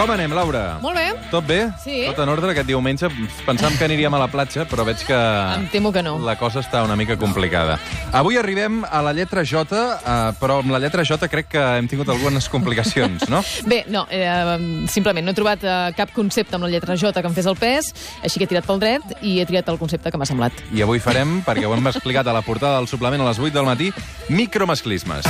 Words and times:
Com 0.00 0.08
anem, 0.14 0.32
Laura? 0.32 0.78
Molt 0.80 0.96
bé. 0.96 1.10
Tot 1.28 1.44
bé? 1.44 1.58
Sí. 1.82 1.98
Tot 2.08 2.22
en 2.24 2.30
ordre 2.32 2.54
aquest 2.54 2.64
diumenge? 2.70 3.10
Pensàvem 3.44 3.74
que 3.76 3.84
aniríem 3.84 4.14
a 4.16 4.20
la 4.22 4.30
platja, 4.32 4.64
però 4.64 4.86
veig 4.88 5.02
que... 5.04 5.16
Em 5.58 5.66
temo 5.68 5.90
que 5.92 6.00
no. 6.00 6.14
La 6.24 6.38
cosa 6.40 6.62
està 6.64 6.80
una 6.86 6.96
mica 6.96 7.18
complicada. 7.20 7.74
Avui 8.16 8.38
arribem 8.40 8.78
a 8.88 9.02
la 9.04 9.12
lletra 9.12 9.44
J, 9.44 9.60
eh, 9.60 10.14
però 10.40 10.62
amb 10.62 10.72
la 10.72 10.80
lletra 10.80 11.04
J 11.04 11.28
crec 11.28 11.50
que 11.52 11.64
hem 11.76 11.90
tingut 11.90 12.08
algunes 12.08 12.48
complicacions, 12.48 13.26
no? 13.28 13.42
Bé, 13.68 13.82
no, 13.92 14.06
eh, 14.08 14.86
simplement 14.88 15.28
no 15.28 15.34
he 15.34 15.36
trobat 15.36 15.68
eh, 15.68 15.76
cap 16.00 16.16
concepte 16.16 16.56
amb 16.56 16.64
la 16.64 16.72
lletra 16.72 16.96
J 16.96 17.12
que 17.20 17.28
em 17.28 17.36
fes 17.36 17.52
el 17.52 17.60
pes, 17.60 17.92
així 18.24 18.40
que 18.40 18.48
he 18.48 18.52
tirat 18.54 18.64
pel 18.64 18.80
dret 18.80 19.04
i 19.20 19.36
he 19.42 19.44
triat 19.52 19.68
el 19.68 19.76
concepte 19.82 20.08
que 20.08 20.16
m'ha 20.16 20.30
semblat. 20.32 20.64
I 20.72 20.80
avui 20.88 21.04
farem, 21.04 21.42
perquè 21.44 21.68
ho 21.68 21.76
hem 21.76 21.92
explicat 21.92 22.24
a 22.24 22.38
la 22.38 22.40
portada 22.40 22.80
del 22.80 22.88
suplement 22.88 23.20
a 23.20 23.28
les 23.28 23.44
8 23.50 23.52
del 23.52 23.68
matí, 23.68 23.92
micromasclismes. 24.32 25.28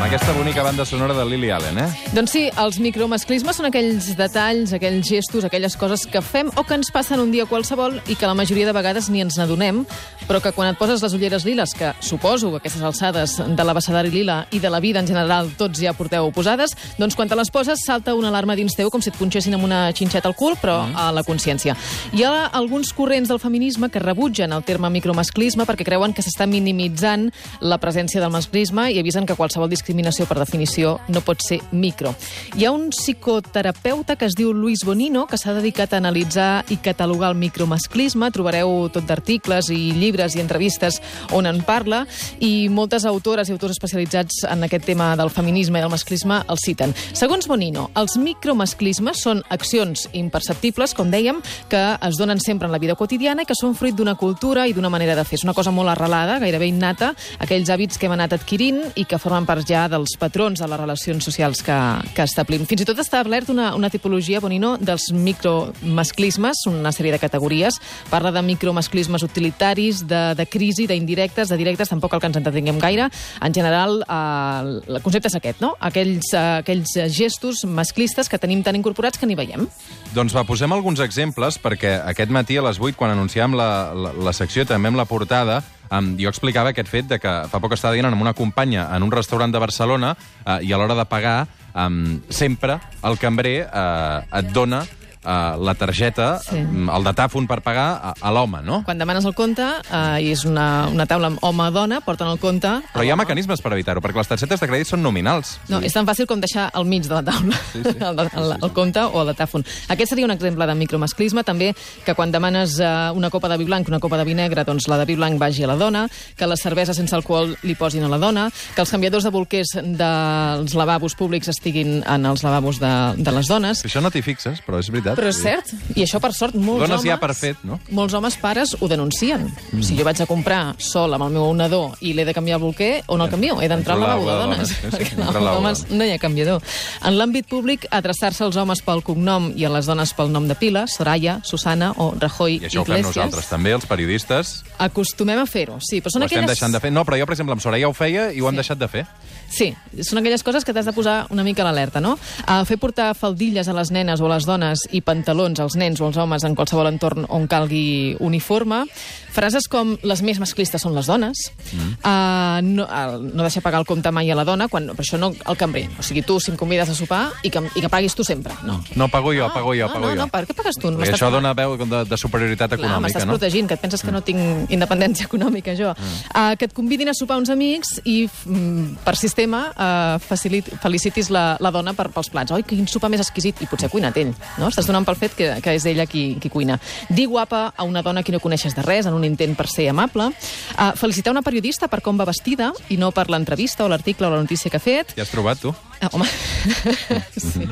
Amb 0.00 0.06
aquesta 0.08 0.32
bonica 0.32 0.62
banda 0.64 0.86
sonora 0.88 1.12
de 1.12 1.26
Lily 1.28 1.50
Allen, 1.52 1.76
eh? 1.76 1.88
Doncs 2.16 2.32
sí, 2.32 2.40
els 2.62 2.78
micromasclismes 2.80 3.58
són 3.60 3.66
aquells 3.68 4.06
detalls, 4.16 4.72
aquells 4.72 5.04
gestos, 5.04 5.44
aquelles 5.44 5.76
coses 5.76 6.06
que 6.08 6.22
fem 6.24 6.48
o 6.56 6.64
que 6.64 6.78
ens 6.78 6.88
passen 6.88 7.20
un 7.20 7.28
dia 7.34 7.44
qualsevol 7.44 7.98
i 8.08 8.16
que 8.16 8.24
la 8.24 8.32
majoria 8.32 8.64
de 8.64 8.72
vegades 8.72 9.10
ni 9.12 9.20
ens 9.20 9.36
n'adonem, 9.36 9.82
però 10.28 10.40
que 10.42 10.52
quan 10.52 10.70
et 10.72 10.78
poses 10.78 11.02
les 11.02 11.14
ulleres 11.16 11.44
liles, 11.44 11.74
que 11.76 11.92
suposo 12.00 12.50
que 12.50 12.60
aquestes 12.60 12.82
alçades 12.82 13.36
de 13.40 13.64
l'abecedari 13.64 14.10
lila 14.10 14.44
i 14.50 14.60
de 14.60 14.70
la 14.70 14.80
vida 14.80 15.00
en 15.00 15.08
general 15.08 15.50
tots 15.58 15.80
ja 15.80 15.94
porteu 15.96 16.30
posades, 16.34 16.74
doncs 16.98 17.16
quan 17.16 17.28
te 17.28 17.38
les 17.38 17.50
poses 17.50 17.82
salta 17.86 18.14
una 18.14 18.28
alarma 18.28 18.56
dins 18.56 18.76
teu 18.76 18.90
com 18.90 19.02
si 19.02 19.10
et 19.10 19.18
punxessin 19.18 19.54
amb 19.56 19.66
una 19.66 19.82
xinxeta 19.96 20.28
al 20.28 20.36
cul, 20.36 20.56
però 20.60 20.80
mm. 20.86 20.96
a 20.96 21.10
la 21.14 21.24
consciència. 21.26 21.76
Hi 22.12 22.24
ha 22.24 22.46
alguns 22.46 22.92
corrents 22.96 23.30
del 23.30 23.40
feminisme 23.42 23.90
que 23.90 24.02
rebutgen 24.02 24.52
el 24.52 24.64
terme 24.64 24.90
micromasclisme 24.90 25.66
perquè 25.68 25.86
creuen 25.86 26.14
que 26.14 26.24
s'està 26.24 26.46
minimitzant 26.50 27.28
la 27.60 27.80
presència 27.82 28.22
del 28.22 28.32
masclisme 28.34 28.88
i 28.92 29.00
avisen 29.00 29.26
que 29.26 29.36
qualsevol 29.38 29.70
discriminació 29.70 30.26
per 30.28 30.38
definició 30.40 30.98
no 31.08 31.24
pot 31.24 31.42
ser 31.46 31.60
micro. 31.72 32.14
Hi 32.56 32.66
ha 32.66 32.74
un 32.74 32.90
psicoterapeuta 32.94 34.16
que 34.16 34.28
es 34.28 34.36
diu 34.38 34.52
Luis 34.52 34.84
Bonino 34.86 35.26
que 35.30 35.38
s'ha 35.40 35.54
dedicat 35.56 35.94
a 35.94 36.00
analitzar 36.02 36.64
i 36.70 36.80
catalogar 36.82 37.32
el 37.32 37.38
micromasclisme. 37.40 38.30
Trobareu 38.34 38.88
tot 38.92 39.06
d'articles 39.08 39.70
i 39.74 39.80
llibres 39.96 40.09
i 40.10 40.40
entrevistes 40.42 40.98
on 41.32 41.46
en 41.46 41.60
parla 41.62 42.02
i 42.40 42.68
moltes 42.68 43.04
autores 43.06 43.48
i 43.48 43.52
autors 43.54 43.76
especialitzats 43.76 44.42
en 44.50 44.64
aquest 44.66 44.84
tema 44.84 45.14
del 45.16 45.30
feminisme 45.30 45.78
i 45.78 45.82
del 45.84 45.92
masclisme 45.92 46.40
el 46.50 46.58
citen. 46.58 46.94
Segons 47.14 47.46
Bonino, 47.46 47.90
els 47.94 48.16
micromasclismes 48.18 49.22
són 49.22 49.44
accions 49.48 50.08
imperceptibles, 50.12 50.94
com 50.98 51.12
dèiem, 51.12 51.38
que 51.70 51.82
es 51.94 52.18
donen 52.18 52.40
sempre 52.42 52.66
en 52.66 52.74
la 52.74 52.82
vida 52.82 52.96
quotidiana 52.98 53.44
i 53.44 53.48
que 53.48 53.54
són 53.54 53.76
fruit 53.78 53.94
d'una 53.94 54.16
cultura 54.18 54.66
i 54.66 54.74
d'una 54.74 54.90
manera 54.90 55.14
de 55.14 55.24
fer. 55.24 55.38
És 55.38 55.46
una 55.46 55.54
cosa 55.54 55.70
molt 55.70 55.92
arrelada, 55.92 56.40
gairebé 56.42 56.66
innata, 56.72 57.12
aquells 57.38 57.70
hàbits 57.70 57.98
que 57.98 58.10
hem 58.10 58.16
anat 58.16 58.34
adquirint 58.34 58.82
i 58.98 59.06
que 59.06 59.20
formen 59.22 59.46
part 59.46 59.62
ja 59.66 59.86
dels 59.88 60.16
patrons 60.18 60.60
de 60.60 60.66
les 60.66 60.80
relacions 60.80 61.24
socials 61.24 61.62
que, 61.62 61.78
que 62.16 62.26
establim. 62.26 62.66
Fins 62.66 62.82
i 62.82 62.88
tot 62.88 62.98
està 62.98 63.20
establert 63.20 63.50
una, 63.52 63.74
una 63.76 63.90
tipologia, 63.92 64.40
Bonino, 64.40 64.76
dels 64.80 65.10
micromasclismes, 65.12 66.64
una 66.70 66.92
sèrie 66.92 67.12
de 67.12 67.18
categories. 67.20 67.76
Parla 68.08 68.32
de 68.32 68.40
micromasclismes 68.40 69.22
utilitaris, 69.26 69.99
de, 70.08 70.34
de 70.38 70.46
crisi, 70.46 70.86
d'indirectes, 70.90 71.50
de 71.50 71.58
directes, 71.60 71.90
tampoc 71.92 72.14
el 72.14 72.22
que 72.22 72.30
ens 72.30 72.38
entretinguem 72.40 72.78
gaire. 72.82 73.08
En 73.40 73.54
general, 73.54 74.00
eh, 74.06 74.80
el 74.88 75.02
concepte 75.02 75.30
és 75.30 75.38
aquest, 75.38 75.60
no? 75.64 75.74
Aquells, 75.80 76.32
eh, 76.34 76.44
aquells 76.60 76.94
gestos 77.16 77.64
masclistes 77.64 78.28
que 78.28 78.38
tenim 78.38 78.62
tan 78.66 78.78
incorporats 78.78 79.18
que 79.18 79.28
ni 79.28 79.38
veiem. 79.38 79.66
Doncs 80.14 80.36
va, 80.36 80.44
posem 80.48 80.72
alguns 80.72 81.02
exemples, 81.04 81.58
perquè 81.60 81.98
aquest 82.12 82.32
matí 82.32 82.58
a 82.58 82.64
les 82.66 82.80
8, 82.80 82.96
quan 82.98 83.14
anunciàvem 83.14 83.58
la, 83.58 83.70
la, 83.94 84.14
la 84.30 84.36
secció, 84.36 84.66
també 84.68 84.90
amb 84.90 85.00
la 85.00 85.08
portada, 85.08 85.60
um, 85.90 86.14
jo 86.18 86.30
explicava 86.30 86.72
aquest 86.72 86.90
fet 86.90 87.08
de 87.10 87.18
que 87.22 87.32
fa 87.50 87.60
poc 87.62 87.74
estava 87.76 87.96
dient 87.96 88.08
amb 88.08 88.22
una 88.22 88.34
companya 88.36 88.88
en 88.96 89.06
un 89.06 89.12
restaurant 89.12 89.52
de 89.52 89.62
Barcelona 89.62 90.14
uh, 90.14 90.60
i 90.62 90.72
a 90.72 90.80
l'hora 90.80 90.96
de 90.98 91.06
pagar 91.10 91.36
um, 91.74 92.20
sempre 92.30 92.78
el 93.04 93.18
cambrer 93.20 93.58
uh, 93.66 94.22
et 94.40 94.54
dona 94.54 94.84
uh, 95.24 95.56
la 95.60 95.74
targeta, 95.74 96.38
Sí. 96.40 96.56
sí. 96.56 96.86
el 96.96 97.04
datàfon 97.04 97.46
per 97.48 97.60
pagar 97.62 97.88
a, 98.02 98.14
a 98.20 98.30
l'home, 98.32 98.62
no? 98.64 98.80
Quan 98.84 98.98
demanes 98.98 99.24
el 99.28 99.34
compte, 99.34 99.62
eh, 99.62 100.22
i 100.24 100.30
és 100.32 100.44
una, 100.48 100.88
una 100.92 101.06
taula 101.06 101.30
amb 101.30 101.42
home-dona, 101.44 102.00
porten 102.04 102.28
el 102.30 102.38
compte... 102.42 102.70
Però 102.94 103.04
hi 103.04 103.10
ha 103.10 103.16
mecanismes 103.18 103.60
per 103.62 103.72
evitar-ho, 103.76 104.02
perquè 104.04 104.20
les 104.20 104.30
targetes 104.30 104.60
de 104.60 104.68
crèdit 104.68 104.88
són 104.90 105.02
nominals. 105.02 105.58
No, 105.68 105.80
és 105.84 105.92
tan 105.92 106.06
fàcil 106.08 106.26
com 106.30 106.40
deixar 106.40 106.68
al 106.72 106.86
mig 106.88 107.06
de 107.08 107.14
la 107.14 107.22
taula 107.26 107.56
sí, 107.72 107.82
sí. 107.84 107.96
El, 108.10 108.18
el, 108.20 108.52
el 108.56 108.72
compte 108.76 109.02
o 109.04 109.22
el 109.22 109.30
datàfon. 109.32 109.64
Aquest 109.92 110.14
seria 110.14 110.26
un 110.26 110.32
exemple 110.34 110.66
de 110.66 110.74
micromasclisme, 110.78 111.44
també 111.44 111.72
que 112.04 112.14
quan 112.14 112.32
demanes 112.32 112.78
uh, 112.80 113.10
una 113.16 113.30
copa 113.30 113.48
de 113.52 113.58
vi 113.60 113.66
blanc, 113.68 113.88
una 113.88 114.00
copa 114.00 114.18
de 114.20 114.24
vi 114.28 114.34
negre, 114.38 114.64
doncs 114.64 114.88
la 114.90 114.98
de 115.00 115.06
vi 115.08 115.16
blanc 115.18 115.38
vagi 115.40 115.64
a 115.64 115.70
la 115.70 115.76
dona, 115.80 116.06
que 116.36 116.46
les 116.48 116.62
cerveses 116.62 116.96
sense 116.96 117.14
alcohol 117.16 117.54
li 117.62 117.74
posin 117.74 118.04
a 118.06 118.10
la 118.12 118.18
dona, 118.18 118.48
que 118.74 118.82
els 118.84 118.90
canviadors 118.90 119.24
de 119.26 119.30
bolquers 119.34 119.74
dels 119.84 120.74
lavabos 120.78 121.14
públics 121.18 121.50
estiguin 121.52 122.00
en 122.06 122.26
els 122.26 122.42
lavabos 122.46 122.80
de, 122.80 122.92
de 123.18 123.32
les 123.36 123.50
dones. 123.50 123.84
Això 123.86 124.02
no 124.02 124.10
t'hi 124.12 124.22
fixes, 124.22 124.62
però 124.66 124.78
és 124.80 124.90
veritat. 124.92 125.09
Però 125.18 125.30
és 125.30 125.40
cert, 125.40 125.72
i 125.96 126.04
això 126.04 126.20
per 126.22 126.32
sort 126.36 126.54
molts 126.54 126.84
Dones 126.84 127.00
homes... 127.00 127.06
ja 127.08 127.18
per 127.20 127.34
fet, 127.34 127.60
no? 127.66 127.80
Molts 127.96 128.14
homes 128.14 128.36
pares 128.40 128.76
ho 128.80 128.88
denuncien. 128.90 129.46
Mm. 129.72 129.82
Si 129.86 129.96
jo 129.98 130.04
vaig 130.06 130.20
a 130.22 130.26
comprar 130.30 130.74
sol 130.78 131.14
amb 131.16 131.26
el 131.28 131.34
meu 131.36 131.50
nadó 131.56 131.82
i 132.00 132.12
l'he 132.16 132.24
de 132.28 132.34
canviar 132.36 132.58
el 132.58 132.64
bolquer, 132.64 132.90
on 133.08 133.22
el 133.24 133.30
canvio? 133.32 133.60
He 133.62 133.68
d'entrar 133.70 133.96
al 133.96 134.04
lavabo 134.04 134.28
de 134.30 134.36
dones, 134.42 134.68
Sí, 134.70 134.74
sí, 134.74 134.90
perquè 134.92 135.16
de 135.18 135.40
homes 135.50 135.84
no 135.90 136.04
hi 136.04 136.12
ha 136.14 136.18
canviador. 136.22 136.62
En 137.04 137.16
l'àmbit 137.18 137.48
públic, 137.50 137.86
adreçar-se 137.90 138.44
als 138.44 138.56
homes 138.60 138.82
pel 138.86 139.02
cognom 139.06 139.50
i 139.56 139.64
a 139.64 139.72
les 139.72 139.88
dones 139.90 140.12
pel 140.16 140.30
nom 140.32 140.46
de 140.48 140.54
pila, 140.54 140.86
Soraya, 140.90 141.40
Susana 141.44 141.92
o 141.96 142.12
Rajoy 142.18 142.60
I 142.60 142.68
això 142.68 142.82
ho 142.82 142.84
fem 142.84 143.00
Iglesias. 143.00 143.16
nosaltres 143.16 143.50
també, 143.50 143.72
els 143.72 143.86
periodistes. 143.86 144.54
Acostumem 144.78 145.40
a 145.40 145.46
fer-ho, 145.46 145.78
sí, 145.80 146.00
però 146.00 146.12
són 146.14 146.22
ho 146.22 146.30
aquelles... 146.30 146.46
deixant 146.54 146.72
de 146.72 146.80
fer. 146.80 146.92
No, 146.92 147.04
però 147.04 147.18
jo, 147.20 147.26
per 147.26 147.34
exemple, 147.36 147.56
amb 147.56 147.62
Soraya 147.64 147.88
ho 147.88 147.96
feia 147.96 148.30
i 148.32 148.40
ho 148.40 148.48
han 148.48 148.58
deixat 148.60 148.78
de 148.80 148.88
fer. 148.88 149.06
Sí, 149.50 149.72
són 150.06 150.20
aquelles 150.20 150.44
coses 150.46 150.64
que 150.64 150.72
t'has 150.72 150.86
de 150.86 150.94
posar 150.94 151.24
una 151.34 151.42
mica 151.42 151.64
a 151.64 151.66
l'alerta, 151.66 151.98
no? 152.00 152.12
Uh, 152.46 152.62
fer 152.68 152.78
portar 152.78 153.10
faldilles 153.18 153.66
a 153.66 153.74
les 153.74 153.90
nenes 153.90 154.20
o 154.22 154.28
a 154.28 154.34
les 154.36 154.46
dones 154.46 154.84
i 154.94 154.99
pantalons 155.04 155.60
als 155.60 155.76
nens 155.80 156.00
o 156.00 156.06
als 156.08 156.16
homes 156.20 156.44
en 156.44 156.54
qualsevol 156.58 156.88
entorn 156.90 157.26
on 157.28 157.46
calgui 157.50 158.16
uniforme. 158.20 158.84
Frases 159.30 159.68
com 159.70 159.92
les 160.02 160.22
més 160.26 160.40
masclistes 160.42 160.82
són 160.82 160.94
les 160.96 161.06
dones. 161.06 161.38
Mm. 161.70 161.90
Uh, 162.02 162.58
no, 162.66 162.84
uh, 162.84 163.18
no 163.20 163.44
deixar 163.46 163.62
pagar 163.62 163.78
el 163.80 163.86
compte 163.86 164.10
mai 164.10 164.30
a 164.30 164.34
la 164.38 164.44
dona, 164.44 164.66
quan, 164.68 164.88
per 164.96 165.04
això 165.04 165.20
no 165.20 165.30
el 165.32 165.56
cambrer. 165.60 165.84
O 165.98 166.02
sigui, 166.06 166.24
tu, 166.26 166.40
si 166.42 166.50
em 166.50 166.56
convides 166.58 166.90
a 166.90 166.96
sopar, 166.98 167.22
i 167.46 167.50
que, 167.54 167.62
i 167.78 167.84
que 167.84 167.88
paguis 167.92 168.16
tu 168.18 168.26
sempre. 168.26 168.52
No. 168.66 168.80
No, 168.98 169.08
pago 169.08 169.32
jo, 169.36 169.46
pago 169.54 169.74
jo, 169.78 169.86
no, 169.86 169.92
pago 169.94 170.06
no, 170.08 170.10
jo. 170.14 170.18
no, 170.24 170.26
per 170.32 170.42
què 170.48 170.56
pagues 170.58 170.80
tu? 170.82 170.90
M'estàs- 170.90 171.20
això 171.20 171.30
dona 171.30 171.54
veu 171.54 171.76
de, 171.78 172.02
de 172.10 172.18
superioritat 172.18 172.74
Clar, 172.74 172.80
econòmica, 172.80 173.04
m'estàs 173.06 173.26
no? 173.28 173.36
protegint, 173.38 173.70
que 173.70 173.78
et 173.78 173.84
penses 173.86 174.02
que 174.02 174.10
no 174.12 174.20
tinc 174.26 174.70
independència 174.74 175.26
econòmica, 175.30 175.76
jo. 175.78 175.94
Mm. 175.94 176.18
Uh, 176.34 176.56
que 176.58 176.66
et 176.66 176.74
convidin 176.76 177.12
a 177.12 177.14
sopar 177.14 177.38
uns 177.38 177.54
amics 177.54 178.00
i, 178.04 178.24
mm, 178.26 179.00
per 179.06 179.14
sistema, 179.20 179.62
uh, 179.70 180.18
facilit, 180.26 180.72
felicitis 180.82 181.30
la, 181.30 181.44
la 181.62 181.70
dona 181.70 181.94
per, 181.94 182.08
pels 182.10 182.32
plats. 182.34 182.50
Oi, 182.58 182.66
quin 182.66 182.90
sopar 182.90 183.12
més 183.14 183.22
exquisit. 183.22 183.62
I 183.62 183.70
potser 183.70 183.88
cuinat 183.92 184.18
ell, 184.18 184.34
no? 184.58 184.68
Estàs 184.72 184.89
donant 184.90 185.06
pel 185.06 185.18
fet 185.18 185.36
que, 185.38 185.50
que 185.62 185.76
és 185.78 185.86
ella 185.90 186.06
qui, 186.10 186.34
qui 186.42 186.50
cuina. 186.52 186.80
Dir 187.08 187.28
guapa 187.30 187.68
a 187.76 187.86
una 187.86 188.02
dona 188.06 188.24
que 188.26 188.34
no 188.34 188.42
coneixes 188.42 188.76
de 188.76 188.84
res, 188.86 189.08
en 189.08 189.16
un 189.16 189.26
intent 189.28 189.56
per 189.58 189.68
ser 189.70 189.90
amable. 189.92 190.30
Uh, 190.76 190.90
felicitar 190.98 191.34
una 191.34 191.44
periodista 191.46 191.88
per 191.90 192.02
com 192.04 192.18
va 192.20 192.28
vestida 192.28 192.72
i 192.90 192.98
no 193.00 193.12
per 193.14 193.28
l'entrevista 193.30 193.86
o 193.86 193.92
l'article 193.92 194.28
o 194.28 194.34
la 194.34 194.42
notícia 194.42 194.70
que 194.72 194.80
ha 194.80 194.88
fet. 194.90 195.16
Ja 195.16 195.26
has 195.26 195.32
trobat, 195.32 195.62
tu? 195.62 195.74
Ah, 196.00 196.08
home, 196.12 196.24
sí. 197.36 197.66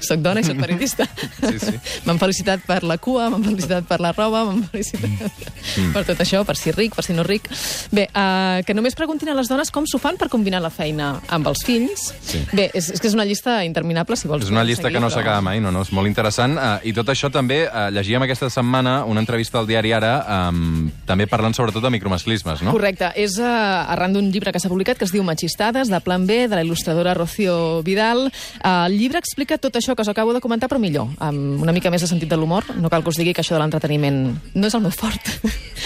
soc 0.00 0.22
dona 0.24 0.40
i 0.40 0.46
soc 0.46 0.56
periodista. 0.60 1.04
Sí, 1.42 1.58
sí. 1.60 1.74
M'han 2.06 2.16
felicitat 2.20 2.62
per 2.64 2.80
la 2.88 2.96
cua, 3.02 3.26
m'han 3.32 3.44
felicitat 3.44 3.84
per 3.88 3.98
la 4.00 4.14
roba, 4.16 4.44
m'han 4.48 4.62
felicitat 4.70 5.92
per 5.92 6.04
tot 6.08 6.22
això, 6.24 6.40
per 6.48 6.56
si 6.56 6.72
ric, 6.72 6.94
per 6.96 7.04
si 7.04 7.12
no 7.16 7.24
ric. 7.26 7.48
Bé, 7.92 8.06
uh, 8.12 8.62
que 8.64 8.72
només 8.76 8.96
preguntin 8.98 9.28
a 9.28 9.36
les 9.36 9.50
dones 9.50 9.68
com 9.74 9.84
s'ho 9.88 10.00
fan 10.00 10.16
per 10.20 10.30
combinar 10.32 10.62
la 10.64 10.70
feina 10.72 11.10
amb 11.28 11.50
els 11.52 11.64
fills. 11.68 12.08
Sí. 12.24 12.40
Bé, 12.56 12.70
és, 12.72 12.88
és 12.96 13.00
que 13.02 13.10
és 13.10 13.16
una 13.18 13.26
llista 13.28 13.58
interminable, 13.66 14.16
si 14.16 14.30
vols. 14.30 14.46
És 14.48 14.54
una 14.54 14.64
llista 14.64 14.86
seguir, 14.88 14.96
que 14.96 15.04
no 15.04 15.10
però- 15.10 15.18
s'acaba 15.20 15.44
mai, 15.44 15.60
no, 15.60 15.72
no, 15.74 15.84
és 15.84 15.92
molt 15.92 16.08
interessant. 16.08 16.56
Uh, 16.56 16.78
I 16.88 16.94
tot 16.96 17.12
això 17.12 17.28
també, 17.34 17.64
uh, 17.68 17.88
llegíem 17.92 18.24
aquesta 18.24 18.48
setmana 18.52 19.02
una 19.04 19.20
entrevista 19.24 19.60
al 19.60 19.68
diari 19.68 19.92
Ara, 19.96 20.14
um, 20.48 20.88
també 21.08 21.28
parlant 21.28 21.52
sobretot 21.56 21.84
de 21.84 21.92
micromasclismes, 21.92 22.64
no? 22.64 22.72
Correcte. 22.76 23.12
És 23.20 23.36
uh, 23.36 23.44
arran 23.92 24.16
d'un 24.16 24.32
llibre 24.32 24.52
que 24.54 24.60
s'ha 24.62 24.72
publicat 24.72 24.96
que 24.96 25.04
es 25.08 25.12
diu 25.12 25.24
Machistades, 25.26 25.92
de 25.92 26.00
Plan 26.04 26.24
B, 26.28 26.46
de 26.48 26.56
la 26.56 26.64
il·lustradora 26.64 27.17
Rocío 27.18 27.82
Vidal. 27.82 28.30
El 28.64 28.96
llibre 28.98 29.18
explica 29.18 29.58
tot 29.58 29.76
això 29.76 29.94
que 29.96 30.02
us 30.06 30.08
acabo 30.08 30.32
de 30.32 30.40
comentar, 30.40 30.68
però 30.70 30.80
millor, 30.80 31.08
amb 31.18 31.60
una 31.62 31.72
mica 31.76 31.90
més 31.90 32.02
de 32.04 32.08
sentit 32.10 32.30
de 32.30 32.36
l'humor. 32.38 32.64
No 32.78 32.88
cal 32.90 33.02
que 33.04 33.10
us 33.12 33.18
digui 33.20 33.34
que 33.34 33.42
això 33.42 33.56
de 33.58 33.60
l'entreteniment 33.62 34.20
no 34.54 34.66
és 34.70 34.74
el 34.78 34.82
meu 34.86 34.92
fort. 34.94 35.20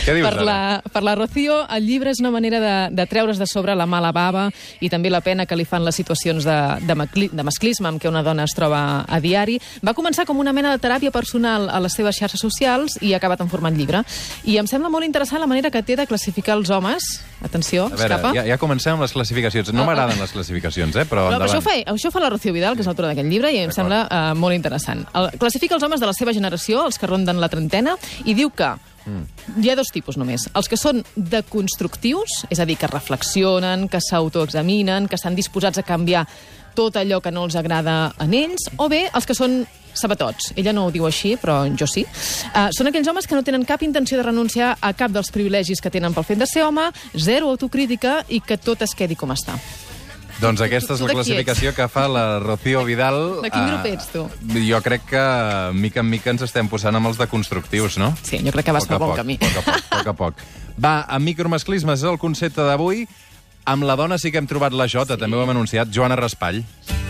Què 0.02 0.14
dius, 0.16 0.24
per, 0.26 0.42
la, 0.46 0.82
per 0.92 1.02
la 1.04 1.14
Rocío, 1.14 1.60
el 1.70 1.84
llibre 1.86 2.10
és 2.10 2.20
una 2.22 2.30
manera 2.34 2.58
de, 2.62 2.74
de 2.96 3.04
treure's 3.06 3.38
de 3.38 3.46
sobre 3.46 3.74
la 3.78 3.86
mala 3.86 4.10
bava 4.12 4.48
i 4.80 4.88
també 4.90 5.10
la 5.12 5.20
pena 5.22 5.46
que 5.46 5.56
li 5.58 5.64
fan 5.68 5.84
les 5.84 5.94
situacions 5.98 6.44
de, 6.48 6.56
de, 6.86 6.94
macli, 6.98 7.28
de 7.32 7.44
masclisme 7.46 7.88
amb 7.90 8.00
què 8.02 8.08
una 8.10 8.22
dona 8.26 8.44
es 8.48 8.54
troba 8.56 9.04
a 9.06 9.20
diari. 9.22 9.58
Va 9.84 9.94
començar 9.94 10.24
com 10.26 10.40
una 10.42 10.52
mena 10.52 10.72
de 10.74 10.80
teràpia 10.82 11.12
personal 11.14 11.68
a 11.70 11.78
les 11.84 11.94
seves 11.94 12.18
xarxes 12.18 12.40
socials 12.42 12.98
i 13.00 13.12
ha 13.14 13.20
acabat 13.20 13.40
en 13.44 13.50
format 13.52 13.76
llibre. 13.76 14.02
I 14.48 14.56
em 14.58 14.66
sembla 14.70 14.90
molt 14.90 15.06
interessant 15.06 15.40
la 15.42 15.46
manera 15.50 15.70
que 15.70 15.82
té 15.86 15.94
de 15.96 16.06
classificar 16.10 16.56
els 16.58 16.70
homes. 16.74 17.06
Atenció, 17.42 17.86
A 17.86 17.94
veure, 17.96 18.14
escapa. 18.16 18.32
ja, 18.36 18.44
ja 18.46 18.58
comencem 18.58 18.94
amb 18.96 19.02
les 19.06 19.12
classificacions. 19.14 19.72
No 19.72 19.82
Ah, 19.82 19.84
ah. 19.84 19.86
m'agraden 19.92 20.20
les 20.20 20.30
classificacions, 20.34 20.96
eh? 20.96 21.04
però 21.10 21.21
però, 21.22 21.38
Però 21.38 21.40
endavant. 21.40 21.50
això 21.50 21.58
ho, 21.58 21.66
fa, 21.66 21.94
això 21.94 22.10
ho 22.10 22.14
fa 22.14 22.22
la 22.24 22.30
Rocío 22.30 22.52
Vidal, 22.52 22.76
que 22.76 22.82
és 22.84 22.88
l'autora 22.90 23.12
d'aquest 23.12 23.28
llibre, 23.30 23.52
i 23.52 23.62
em 23.64 23.74
sembla 23.74 24.04
uh, 24.06 24.22
molt 24.38 24.56
interessant. 24.56 25.04
El, 25.14 25.30
classifica 25.38 25.76
els 25.78 25.84
homes 25.86 26.00
de 26.02 26.08
la 26.08 26.14
seva 26.16 26.34
generació, 26.36 26.86
els 26.86 26.98
que 26.98 27.10
ronden 27.10 27.40
la 27.40 27.50
trentena, 27.52 27.96
i 28.24 28.34
diu 28.34 28.50
que 28.50 28.74
hi 29.58 29.70
ha 29.70 29.74
dos 29.74 29.90
tipus 29.90 30.16
només. 30.16 30.44
Els 30.54 30.68
que 30.70 30.78
són 30.78 31.02
deconstructius, 31.16 32.44
és 32.50 32.60
a 32.62 32.66
dir, 32.68 32.76
que 32.78 32.86
reflexionen, 32.90 33.88
que 33.90 34.00
s'autoexaminen, 34.00 35.08
que 35.08 35.18
estan 35.18 35.34
disposats 35.34 35.78
a 35.78 35.86
canviar 35.86 36.26
tot 36.74 36.96
allò 36.96 37.20
que 37.20 37.32
no 37.34 37.44
els 37.44 37.56
agrada 37.58 38.12
en 38.22 38.32
ells, 38.32 38.70
o 38.78 38.88
bé 38.88 39.08
els 39.12 39.26
que 39.28 39.34
són 39.34 39.62
sabatots. 39.92 40.54
Ella 40.56 40.72
no 40.72 40.86
ho 40.86 40.92
diu 40.94 41.04
així, 41.04 41.34
però 41.36 41.66
jo 41.76 41.86
sí. 41.90 42.06
Uh, 42.54 42.70
són 42.72 42.88
aquells 42.88 43.08
homes 43.10 43.28
que 43.28 43.36
no 43.36 43.44
tenen 43.44 43.66
cap 43.68 43.82
intenció 43.84 44.16
de 44.16 44.24
renunciar 44.24 44.76
a 44.80 44.92
cap 44.96 45.12
dels 45.12 45.28
privilegis 45.34 45.82
que 45.84 45.92
tenen 45.92 46.14
pel 46.16 46.24
fet 46.24 46.40
de 46.40 46.48
ser 46.48 46.64
home, 46.64 46.88
zero 47.12 47.50
autocrítica 47.52 48.22
i 48.32 48.40
que 48.40 48.56
tot 48.56 48.86
es 48.86 48.94
quedi 48.96 49.18
com 49.18 49.34
està. 49.34 49.58
Doncs 50.42 50.58
aquesta 50.64 50.96
és 50.96 51.00
la 51.04 51.06
de 51.06 51.14
classificació 51.14 51.70
que 51.76 51.84
fa 51.86 52.08
la 52.10 52.40
Rocío 52.42 52.80
Vidal. 52.84 53.18
De 53.44 53.50
quin 53.52 53.68
grup 53.68 53.84
Eh, 53.86 53.92
ets, 53.94 54.08
tu? 54.10 54.24
Jo 54.66 54.80
crec 54.82 55.04
que 55.06 55.22
mica 55.78 56.00
en 56.02 56.08
mica 56.10 56.30
ens 56.34 56.42
estem 56.42 56.66
posant 56.68 56.96
amb 56.98 57.06
els 57.06 57.18
deconstructius, 57.20 57.98
no? 58.02 58.10
Sí, 58.26 58.40
jo 58.42 58.50
crec 58.50 58.66
que 58.66 58.72
vas 58.74 58.88
Poc 58.88 58.90
a 58.90 58.98
pel 58.98 58.98
bon 58.98 59.12
poc, 59.12 59.16
camí. 59.22 59.38
poc 59.38 59.56
a 59.56 59.62
poc, 59.62 59.84
poc 59.92 60.06
a 60.08 60.12
poc. 60.18 60.34
Va, 60.82 60.94
amb 61.06 61.24
micromasclismes 61.24 62.00
és 62.02 62.10
el 62.10 62.18
concepte 62.18 62.60
d'avui. 62.66 63.06
Amb 63.64 63.84
la 63.86 63.94
dona 63.94 64.18
sí 64.18 64.32
que 64.32 64.38
hem 64.42 64.48
trobat 64.50 64.72
la 64.74 64.88
Jota, 64.88 65.14
sí. 65.14 65.20
també 65.20 65.36
ho 65.36 65.44
hem 65.44 65.50
anunciat, 65.54 65.88
Joana 65.94 66.16
Raspall. 66.16 66.64
Meaningless, 66.64 67.01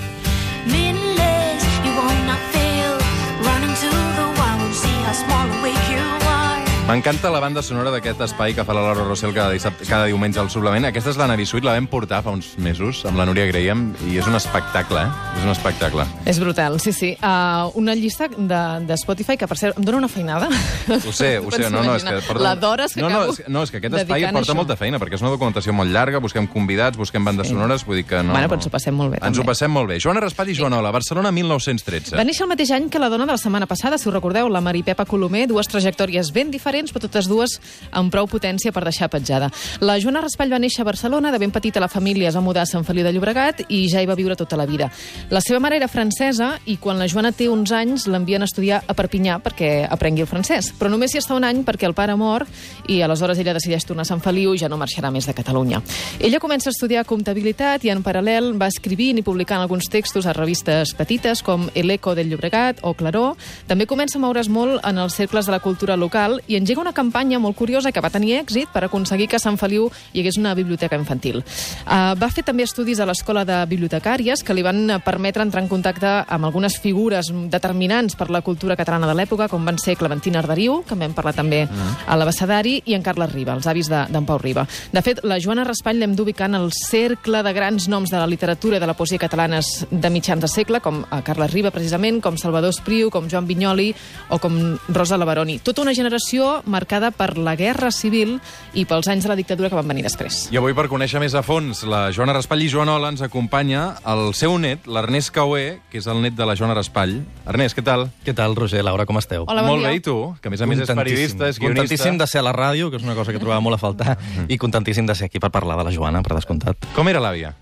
M'encanta 6.83 7.31
la 7.31 7.39
banda 7.41 7.63
sonora 7.63 7.93
d'aquest 7.95 8.21
espai 8.27 8.53
que 8.57 8.65
fa 8.67 8.75
la 8.75 8.83
Laura 8.83 9.05
Rossell 9.07 9.31
cada, 9.33 9.53
dissabte, 9.55 9.87
cada 9.89 10.09
diumenge 10.11 10.41
al 10.43 10.49
suplement. 10.51 10.85
Aquesta 10.89 11.13
és 11.13 11.17
la 11.17 11.29
Navi 11.31 11.47
Suite, 11.47 11.65
la 11.65 11.77
vam 11.77 11.87
portar 11.89 12.19
fa 12.27 12.33
uns 12.35 12.51
mesos 12.61 13.05
amb 13.09 13.17
la 13.21 13.25
Núria 13.25 13.47
Graham 13.49 13.85
i 14.11 14.19
és 14.21 14.27
un 14.29 14.35
espectacle, 14.37 15.05
eh? 15.07 15.37
És 15.39 15.45
un 15.47 15.53
espectacle. 15.55 16.05
És 16.29 16.41
brutal, 16.43 16.81
sí, 16.83 16.93
sí. 16.93 17.13
Uh, 17.23 17.71
una 17.79 17.95
llista 17.97 18.27
de, 18.29 18.59
de 18.89 18.97
Spotify 19.01 19.39
que, 19.41 19.47
per 19.49 19.57
cert, 19.61 19.79
em 19.79 19.87
dona 19.87 20.01
una 20.03 20.09
feinada. 20.11 20.51
Ho 20.99 21.15
sé, 21.15 21.39
ho 21.45 21.53
sé, 21.55 21.71
no, 21.71 21.85
no, 21.87 21.95
és 21.97 22.05
que... 22.05 22.37
La 22.43 22.57
d'hores 22.59 22.99
que 22.99 23.01
no, 23.07 23.09
no, 23.15 23.23
és, 23.31 23.41
no, 23.47 23.63
és 23.63 23.73
que 23.73 23.79
aquest 23.81 23.97
espai 24.03 24.27
porta 24.27 24.43
això. 24.43 24.59
molta 24.59 24.77
feina, 24.77 25.01
perquè 25.01 25.17
és 25.17 25.25
una 25.25 25.33
documentació 25.33 25.73
molt 25.79 25.95
llarga, 25.95 26.21
busquem 26.21 26.51
convidats, 26.51 26.99
busquem 27.01 27.25
bandes 27.25 27.47
Sí. 27.49 27.55
sonores, 27.55 27.87
vull 27.87 28.03
dir 28.03 28.05
que 28.11 28.21
no... 28.27 28.35
Bueno, 28.35 28.43
no. 28.43 28.51
però 28.53 28.59
ens 28.61 28.67
ho 28.69 28.75
passem 28.75 28.95
molt 28.99 29.15
bé, 29.15 29.23
Ens 29.23 29.31
també. 29.39 29.47
ho 29.47 29.49
passem 29.55 29.71
molt 29.73 29.89
bé. 29.95 30.01
Joana 30.03 30.21
Raspall 30.27 30.51
i 30.51 30.59
Joanola, 30.59 30.91
Barcelona, 30.93 31.31
1913. 31.33 32.19
Va 32.19 32.27
néixer 32.27 32.45
el 32.45 32.53
mateix 32.53 32.75
any 32.75 32.91
que 32.91 32.99
la 33.01 33.09
dona 33.09 33.25
de 33.31 33.33
la 33.39 33.41
setmana 33.41 33.71
passada, 33.71 33.97
si 34.03 34.11
us 34.11 34.15
recordeu, 34.19 34.51
la 34.51 34.61
Maripepa 34.61 35.07
Colomer, 35.07 35.47
dues 35.51 35.71
trajectòries 35.71 36.33
ben 36.35 36.51
diferents, 36.51 36.82
però 36.91 37.05
totes 37.07 37.29
dues 37.31 37.59
amb 37.93 38.11
prou 38.11 38.27
potència 38.27 38.73
per 38.75 38.83
deixar 38.83 39.11
petjada. 39.13 39.53
La 39.81 39.99
Joana 40.03 40.25
Raspall 40.25 40.51
va 40.51 40.59
néixer 40.59 40.83
a 40.83 40.89
Barcelona, 40.89 41.31
de 41.31 41.39
ben 41.39 41.55
petita 41.55 41.81
la 41.81 41.89
família 41.93 42.31
es 42.33 42.37
va 42.37 42.43
mudar 42.43 42.65
a 42.65 42.67
Sant 42.67 42.85
Feliu 42.89 43.07
de 43.07 43.13
Llobregat 43.15 43.63
i 43.69 43.85
ja 43.93 44.03
hi 44.03 44.09
va 44.09 44.17
viure 44.19 44.37
tota 44.37 44.57
la 44.57 44.67
vida. 44.67 44.91
La 45.31 45.41
seva 45.45 45.61
mare 45.61 45.77
era 45.79 45.89
francesa 45.89 46.57
i 46.67 46.79
quan 46.83 46.99
la 46.99 47.07
Joana 47.07 47.33
té 47.37 47.49
uns 47.53 47.71
anys 47.77 48.09
l'envien 48.11 48.43
a 48.43 48.49
estudiar 48.49 48.83
a 48.89 48.97
Perpinyà 48.99 49.39
perquè 49.45 49.87
aprengui 49.91 50.25
el 50.25 50.31
francès. 50.31 50.73
Però 50.79 50.91
només 50.91 51.15
hi 51.15 51.21
està 51.21 51.37
un 51.37 51.45
any 51.45 51.63
perquè 51.67 51.87
el 51.89 51.95
pare 51.95 52.17
mor 52.17 52.47
i 52.89 53.01
aleshores 53.03 53.39
ella 53.39 53.55
decideix 53.57 53.87
tornar 53.87 54.07
a 54.07 54.11
Sant 54.11 54.23
Feliu 54.25 54.55
i 54.55 54.61
ja 54.61 54.71
no 54.73 54.81
marxarà 54.81 55.13
més 55.13 55.29
de 55.29 55.37
Catalunya. 55.37 55.83
Ella 56.19 56.41
comença 56.41 56.71
a 56.71 56.75
estudiar 56.75 57.05
comptabilitat 57.09 57.85
i 57.85 57.93
en 57.93 58.03
paral·lel 58.05 58.53
va 58.61 58.71
escrivint 58.73 59.21
i 59.21 59.27
publicant 59.27 59.63
alguns 59.63 59.91
textos 59.93 60.27
a 60.27 60.35
revistes 60.37 60.95
petites 60.99 61.43
com 61.43 61.69
El 61.75 61.91
Eco 61.91 62.15
del 62.15 62.31
Llobregat 62.31 62.83
o 62.83 62.95
Claró. 62.95 63.37
També 63.69 63.87
comença 63.91 64.19
a 64.19 64.23
moure's 64.23 64.49
molt 64.53 64.81
en 64.87 64.99
els 65.03 65.17
cercles 65.19 65.47
de 65.47 65.55
la 65.55 65.63
cultura 65.65 65.97
local 65.97 66.41
i 66.47 66.57
engega 66.63 66.81
una 66.81 66.95
campanya 66.95 67.41
molt 67.43 67.57
curiosa 67.59 67.93
que 67.93 68.01
va 68.01 68.11
tenir 68.13 68.37
èxit 68.41 68.71
per 68.73 68.85
aconseguir 68.87 69.29
que 69.29 69.37
a 69.37 69.43
Sant 69.43 69.59
Feliu 69.61 69.89
hi 70.15 70.23
hagués 70.23 70.39
una 70.41 70.55
biblioteca 70.55 70.97
infantil. 70.97 71.43
Uh, 71.43 72.15
va 72.19 72.31
fer 72.33 72.45
també 72.47 72.65
estudis 72.65 73.01
a 73.03 73.07
l'Escola 73.09 73.45
de 73.49 73.59
Bibliotecàries 73.69 74.43
que 74.47 74.55
li 74.55 74.63
van 74.65 75.01
permetre 75.05 75.43
entrar 75.45 75.63
en 75.65 75.69
contacte 75.71 76.09
amb 76.29 76.47
algunes 76.49 76.79
figures 76.81 77.33
determinants 77.51 78.15
per 78.17 78.31
la 78.31 78.41
cultura 78.47 78.77
catalana 78.79 79.09
de 79.11 79.15
l'època, 79.19 79.49
com 79.51 79.65
van 79.67 79.79
ser 79.83 79.97
Clementina 79.99 80.39
Arderiu, 80.43 80.83
que 80.87 80.95
en 80.95 81.03
vam 81.05 81.15
parlar 81.17 81.35
també 81.35 81.65
a 82.07 82.17
l'Abecedari, 82.17 82.79
i 82.87 82.95
en 82.95 83.03
Carles 83.03 83.33
Riba, 83.33 83.55
els 83.59 83.67
avis 83.67 83.89
de- 83.91 84.07
d'en 84.13 84.25
Pau 84.27 84.39
Riba. 84.39 84.67
De 84.93 85.03
fet, 85.03 85.23
la 85.25 85.39
Joana 85.41 85.65
Raspall 85.65 85.99
l'hem 85.99 86.15
d'ubicar 86.17 86.47
en 86.51 86.55
el 86.61 86.71
cercle 86.73 87.43
de 87.43 87.53
grans 87.53 87.89
noms 87.89 88.11
de 88.11 88.19
la 88.19 88.27
literatura 88.27 88.77
i 88.77 88.81
de 88.81 88.87
la 88.87 88.95
poesia 88.95 89.19
catalanes 89.19 89.87
de 89.91 90.11
mitjans 90.11 90.41
de 90.43 90.49
segle, 90.49 90.81
com 90.81 91.05
a 91.11 91.23
Carles 91.23 91.53
Riba, 91.53 91.71
precisament, 91.71 92.21
com 92.23 92.37
Salvador 92.39 92.71
Espriu, 92.71 93.11
com 93.11 93.29
Joan 93.29 93.47
Vinyoli 93.47 93.95
o 94.31 94.39
com 94.39 94.77
Rosa 94.89 95.17
Lavaroni. 95.19 95.59
Tota 95.61 95.83
una 95.83 95.95
generació 95.95 96.52
marcada 96.67 97.11
per 97.15 97.33
la 97.39 97.55
guerra 97.59 97.91
civil 97.95 98.37
i 98.77 98.85
pels 98.89 99.09
anys 99.09 99.25
de 99.25 99.33
la 99.33 99.37
dictadura 99.39 99.71
que 99.73 99.79
van 99.79 99.89
venir 99.89 100.05
després. 100.05 100.45
I 100.53 100.61
avui, 100.61 100.75
per 100.77 100.89
conèixer 100.93 101.21
més 101.23 101.35
a 101.39 101.43
fons 101.47 101.85
la 101.89 102.05
Joana 102.13 102.35
Raspall 102.37 102.67
i 102.67 102.69
Joanola, 102.73 103.13
ens 103.15 103.25
acompanya 103.25 103.85
el 104.13 104.35
seu 104.39 104.59
net, 104.61 104.87
l'Ernest 104.87 105.33
Caué, 105.35 105.81
que 105.91 106.03
és 106.03 106.09
el 106.11 106.21
net 106.25 106.37
de 106.39 106.49
la 106.49 106.57
Joana 106.59 106.77
Raspall. 106.79 107.19
Ernest, 107.49 107.79
què 107.79 107.85
tal? 107.87 108.09
Què 108.27 108.35
tal, 108.37 108.57
Roger, 108.59 108.85
Laura, 108.85 109.07
com 109.09 109.19
esteu? 109.23 109.47
Hola, 109.49 109.65
bon 109.65 109.77
Molt 109.77 109.87
dia. 109.87 109.95
bé, 109.95 110.03
i 110.03 110.05
tu? 110.05 110.17
Que 110.43 110.51
a 110.51 110.55
més 110.55 110.61
a 110.61 110.69
més 110.69 110.85
és 110.85 110.93
periodista, 110.93 111.49
és 111.49 111.59
guionista. 111.59 111.83
Contentíssim 111.83 112.21
de 112.21 112.29
ser 112.29 112.43
a 112.43 112.47
la 112.51 112.55
ràdio, 112.57 112.91
que 112.91 113.01
és 113.01 113.07
una 113.07 113.17
cosa 113.19 113.33
que 113.33 113.41
trobava 113.43 113.63
molt 113.65 113.79
a 113.79 113.83
faltar, 113.83 114.19
i 114.53 114.59
contentíssim 114.59 115.09
de 115.09 115.17
ser 115.17 115.31
aquí 115.31 115.41
per 115.43 115.51
parlar 115.55 115.79
de 115.81 115.89
la 115.89 115.95
Joana, 115.95 116.23
per 116.23 116.37
descomptat. 116.37 116.91
Com 116.97 117.09
era 117.09 117.23
l'àvia? 117.23 117.55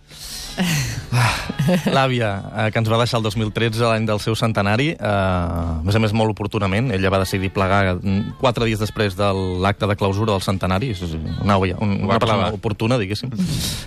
L'àvia, 1.94 2.30
eh, 2.50 2.66
que 2.72 2.80
ens 2.80 2.90
va 2.90 2.98
deixar 3.00 3.20
el 3.20 3.26
2013, 3.26 3.82
l'any 3.84 4.06
del 4.08 4.20
seu 4.22 4.36
centenari, 4.38 4.90
eh, 4.94 5.10
a 5.10 5.80
més 5.86 5.96
a 5.96 6.02
més 6.02 6.14
molt 6.16 6.34
oportunament, 6.34 6.90
ella 6.96 7.12
va 7.12 7.22
decidir 7.22 7.52
plegar 7.54 7.98
quatre 8.40 8.66
dies 8.68 8.80
després 8.82 9.16
de 9.18 9.30
l'acte 9.62 9.88
de 9.90 9.96
clausura 9.96 10.34
del 10.34 10.44
centenari, 10.44 10.92
és 10.96 11.02
una, 11.04 11.56
olla, 11.56 11.78
un, 11.80 11.96
una 12.08 12.18
persona 12.18 12.52
oportuna, 12.56 12.98
diguéssim. 13.00 13.32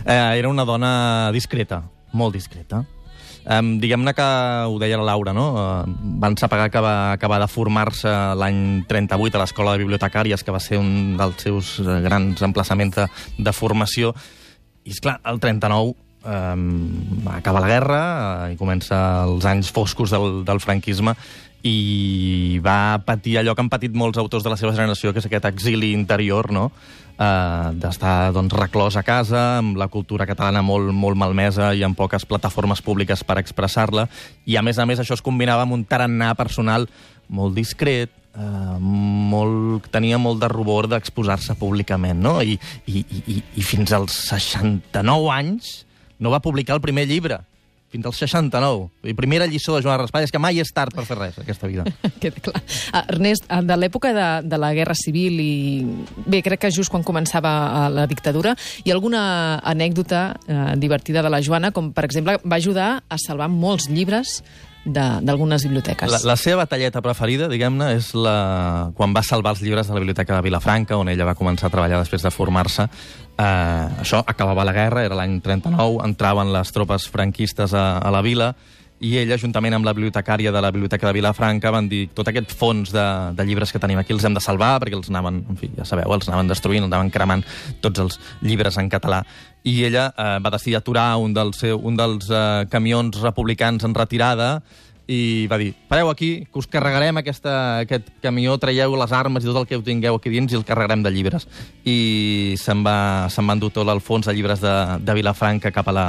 Eh, 0.05 0.19
era 0.39 0.49
una 0.49 0.65
dona 0.65 1.31
discreta, 1.35 1.83
molt 2.13 2.37
discreta. 2.37 2.85
Um, 3.43 3.73
Diguem-ne 3.81 4.13
que 4.15 4.23
ho 4.23 4.77
deia 4.79 4.95
la 4.95 5.09
Laura, 5.09 5.33
no? 5.35 5.49
Uh, 5.51 5.95
van 6.21 6.37
saber 6.39 6.69
que 6.71 6.79
va 6.79 7.11
acabar 7.11 7.41
de 7.41 7.49
formar-se 7.51 8.11
l'any 8.39 8.85
38 8.87 9.35
a 9.35 9.41
l'Escola 9.41 9.73
de 9.73 9.83
Bibliotecàries, 9.83 10.45
que 10.47 10.55
va 10.55 10.61
ser 10.63 10.79
un 10.79 11.17
dels 11.19 11.43
seus 11.43 11.73
eh, 11.83 11.99
grans 12.05 12.39
emplaçaments 12.45 12.95
de, 12.95 13.09
de 13.43 13.53
formació. 13.55 14.13
I, 14.83 14.93
és 14.95 15.03
clar 15.03 15.17
el 15.27 15.41
39 15.43 15.91
um, 16.23 17.27
acaba 17.31 17.61
la 17.63 17.69
guerra 17.71 18.01
uh, 18.47 18.51
i 18.53 18.59
comença 18.59 18.97
els 19.27 19.45
anys 19.45 19.71
foscos 19.73 20.13
del, 20.13 20.43
del 20.47 20.61
franquisme 20.63 21.15
i 21.63 22.59
va 22.63 22.99
patir 23.05 23.37
allò 23.39 23.53
que 23.55 23.63
han 23.63 23.71
patit 23.71 23.93
molts 23.95 24.19
autors 24.19 24.43
de 24.43 24.51
la 24.51 24.57
seva 24.59 24.73
generació, 24.75 25.13
que 25.13 25.21
és 25.23 25.29
aquest 25.29 25.47
exili 25.47 25.93
interior, 25.95 26.51
no? 26.51 26.67
Uh, 27.13 27.69
d'estar 27.79 28.33
doncs, 28.35 28.55
reclòs 28.57 28.97
a 28.99 29.03
casa, 29.05 29.59
amb 29.61 29.77
la 29.79 29.87
cultura 29.87 30.27
catalana 30.27 30.63
molt, 30.65 30.91
molt 30.91 31.15
malmesa 31.15 31.69
i 31.77 31.85
amb 31.85 31.95
poques 31.95 32.25
plataformes 32.27 32.81
públiques 32.83 33.23
per 33.23 33.37
expressar-la, 33.39 34.09
i 34.49 34.57
a 34.57 34.65
més 34.65 34.81
a 34.81 34.87
més 34.89 34.99
això 34.99 35.15
es 35.15 35.23
combinava 35.23 35.63
amb 35.63 35.77
un 35.77 35.85
tarannà 35.87 36.33
personal 36.39 36.89
molt 37.29 37.55
discret, 37.55 38.19
Uh, 38.33 38.79
molt, 38.81 39.91
tenia 39.93 40.17
molt 40.17 40.39
de 40.41 40.47
rubor 40.49 40.87
d'exposar-se 40.89 41.53
públicament, 41.53 42.17
no? 42.17 42.39
I, 42.41 42.55
i, 42.89 43.03
i, 43.05 43.35
I 43.61 43.61
fins 43.61 43.93
als 43.93 44.15
69 44.25 45.29
anys 45.29 45.67
no 46.23 46.31
va 46.33 46.39
publicar 46.43 46.77
el 46.79 46.81
primer 46.85 47.05
llibre. 47.09 47.43
Fins 47.93 48.07
als 48.09 48.17
69. 48.23 48.87
La 49.05 49.13
primera 49.13 49.45
lliçó 49.45 49.75
de 49.75 49.83
Joan 49.85 49.99
Raspall 50.01 50.23
és 50.25 50.31
que 50.33 50.39
mai 50.41 50.57
és 50.57 50.71
tard 50.73 50.95
per 50.97 51.03
fer 51.05 51.13
res, 51.19 51.35
aquesta 51.37 51.69
vida. 51.69 51.83
Queda 52.23 52.41
clar. 52.41 52.63
Uh, 52.89 53.03
Ernest, 53.03 53.45
uh, 53.53 53.59
de 53.61 53.77
l'època 53.77 54.09
de, 54.17 54.25
de 54.49 54.57
la 54.57 54.71
Guerra 54.73 54.95
Civil 54.97 55.37
i... 55.43 55.53
Bé, 56.25 56.41
crec 56.41 56.63
que 56.65 56.73
just 56.73 56.89
quan 56.89 57.05
començava 57.05 57.53
uh, 57.53 57.85
la 57.93 58.07
dictadura, 58.09 58.55
hi 58.81 58.89
ha 58.89 58.97
alguna 58.97 59.21
anècdota 59.61 60.25
uh, 60.33 60.73
divertida 60.81 61.21
de 61.21 61.29
la 61.29 61.43
Joana, 61.45 61.69
com, 61.69 61.93
per 61.93 62.07
exemple, 62.09 62.39
va 62.41 62.57
ajudar 62.57 62.91
a 63.05 63.21
salvar 63.21 63.51
molts 63.53 63.85
llibres 63.93 64.39
de- 64.85 65.19
d'algunes 65.21 65.63
biblioteques. 65.63 66.09
La, 66.11 66.19
la 66.33 66.35
seva 66.35 66.63
batalleta 66.63 67.01
preferida, 67.05 67.45
diguem-ne, 67.51 67.93
és 67.99 68.09
la... 68.17 68.89
quan 68.97 69.13
va 69.13 69.21
salvar 69.21 69.53
els 69.53 69.61
llibres 69.61 69.87
de 69.87 69.93
la 69.93 70.01
Biblioteca 70.01 70.35
de 70.35 70.41
Vilafranca, 70.49 70.97
on 70.97 71.13
ella 71.13 71.29
va 71.29 71.37
començar 71.37 71.69
a 71.69 71.75
treballar 71.77 72.01
després 72.01 72.25
de 72.25 72.33
formar-se. 72.33 72.89
Eh, 73.33 73.87
això 74.03 74.21
acabava 74.27 74.65
la 74.65 74.75
guerra, 74.75 75.03
era 75.07 75.17
l'any 75.17 75.39
39, 75.41 76.03
entraven 76.05 76.53
les 76.53 76.71
tropes 76.71 77.09
franquistes 77.09 77.73
a, 77.73 77.97
a 77.97 78.13
la 78.13 78.21
vila, 78.21 78.53
i 79.03 79.17
ella, 79.19 79.35
juntament 79.35 79.75
amb 79.75 79.83
la 79.83 79.91
bibliotecària 79.91 80.51
de 80.55 80.61
la 80.63 80.69
Biblioteca 80.71 81.09
de 81.09 81.17
Vilafranca, 81.17 81.73
van 81.75 81.89
dir 81.91 82.05
tot 82.15 82.29
aquest 82.29 82.53
fons 82.55 82.93
de, 82.93 83.03
de 83.35 83.45
llibres 83.45 83.73
que 83.73 83.81
tenim 83.83 83.99
aquí 83.99 84.15
els 84.15 84.23
hem 84.23 84.37
de 84.37 84.43
salvar, 84.43 84.77
perquè 84.79 84.95
els 84.95 85.09
anaven, 85.11 85.41
en 85.51 85.59
fi, 85.59 85.67
ja 85.75 85.87
sabeu, 85.87 86.13
els 86.15 86.29
anaven 86.29 86.51
destruint, 86.51 86.85
els 86.85 86.91
anaven 86.93 87.11
cremant 87.11 87.43
tots 87.83 87.99
els 87.99 88.19
llibres 88.45 88.79
en 88.79 88.87
català. 88.93 89.19
I 89.67 89.75
ella 89.89 90.05
eh, 90.13 90.37
va 90.45 90.53
decidir 90.55 90.77
aturar 90.79 91.09
un 91.19 91.35
dels, 91.35 91.59
seu, 91.65 91.81
un 91.83 91.99
dels 91.99 92.31
eh, 92.31 92.63
camions 92.71 93.19
republicans 93.25 93.83
en 93.83 93.97
retirada 93.97 94.53
i 95.07 95.47
va 95.51 95.57
dir, 95.59 95.73
pareu 95.89 96.07
aquí, 96.09 96.45
que 96.47 96.59
us 96.61 96.67
carregarem 96.71 97.17
aquesta, 97.19 97.79
aquest 97.83 98.07
camió, 98.23 98.55
traieu 98.57 98.95
les 98.95 99.11
armes 99.11 99.43
i 99.43 99.49
tot 99.49 99.59
el 99.59 99.67
que 99.67 99.81
tingueu 99.83 100.15
aquí 100.15 100.31
dins 100.31 100.53
i 100.53 100.59
el 100.59 100.63
carregarem 100.63 101.03
de 101.03 101.11
llibres. 101.11 101.47
I 101.83 102.55
se'n 102.59 102.85
va, 102.85 103.27
se'n 103.33 103.49
va 103.49 103.57
endur 103.57 103.73
tot 103.75 103.89
el 103.91 103.99
fons 103.99 104.29
de 104.29 104.35
llibres 104.35 104.63
de, 104.63 104.73
de 105.03 105.17
Vilafranca 105.17 105.73
cap 105.75 105.91
a 105.91 105.95
la, 105.95 106.07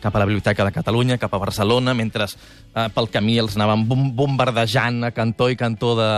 cap 0.00 0.14
a 0.14 0.22
la 0.22 0.28
Biblioteca 0.28 0.64
de 0.64 0.72
Catalunya, 0.72 1.18
cap 1.18 1.34
a 1.34 1.42
Barcelona, 1.42 1.94
mentre 1.98 2.28
eh, 2.28 2.86
pel 2.94 3.10
camí 3.10 3.38
els 3.42 3.58
anaven 3.58 3.88
bom 3.88 4.06
bombardejant 4.14 5.08
a 5.08 5.12
cantó 5.16 5.50
i 5.50 5.58
cantó 5.58 5.96
de, 5.98 6.10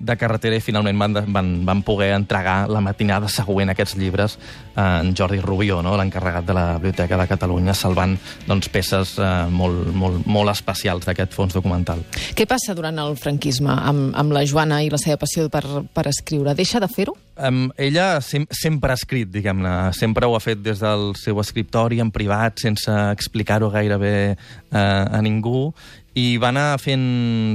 de 0.00 0.16
carretera 0.16 0.56
i 0.56 0.64
finalment 0.64 0.98
van, 0.98 1.20
van, 1.28 1.52
van 1.68 1.84
poder 1.86 2.14
entregar 2.16 2.64
la 2.72 2.80
matinada 2.80 3.28
següent 3.28 3.70
aquests 3.74 3.98
llibres 4.00 4.38
a 4.74 5.00
en 5.00 5.14
Jordi 5.16 5.40
Rubió, 5.40 5.80
no? 5.82 5.96
l'encarregat 5.98 6.46
de 6.46 6.54
la 6.56 6.66
Biblioteca 6.78 7.18
de 7.20 7.26
Catalunya, 7.28 7.74
salvant 7.74 8.16
doncs, 8.46 8.70
peces 8.72 9.16
eh, 9.20 9.30
molt, 9.52 9.90
molt, 9.96 10.26
molt 10.30 10.52
especials 10.52 11.06
d'aquest 11.08 11.34
fons 11.36 11.56
documental. 11.56 12.02
Què 12.36 12.46
passa 12.48 12.74
durant 12.76 12.98
el 13.02 13.16
franquisme 13.20 13.74
amb, 13.74 14.10
amb 14.18 14.34
la 14.34 14.44
Joana 14.48 14.82
i 14.84 14.90
la 14.92 15.00
seva 15.00 15.20
passió 15.20 15.48
per, 15.52 15.64
per 15.94 16.06
escriure? 16.10 16.54
Deixa 16.58 16.80
de 16.82 16.88
fer-ho? 16.90 17.16
Um, 17.40 17.70
ella 17.80 18.18
sem 18.24 18.44
sempre 18.52 18.92
ha 18.92 18.98
escrit, 18.98 19.30
diguem-ne. 19.32 19.72
Sempre 19.96 20.28
ho 20.28 20.34
ha 20.36 20.42
fet 20.44 20.60
des 20.60 20.82
del 20.82 21.14
seu 21.16 21.40
escriptori, 21.40 22.00
en 22.02 22.10
privat, 22.12 22.60
sense 22.60 22.92
explicar-ho 23.14 23.70
gairebé 23.72 24.14
uh, 24.34 24.76
a 24.76 25.22
ningú. 25.24 25.70
I 26.18 26.40
va 26.42 26.48
anar 26.50 26.74
fent, 26.82 27.04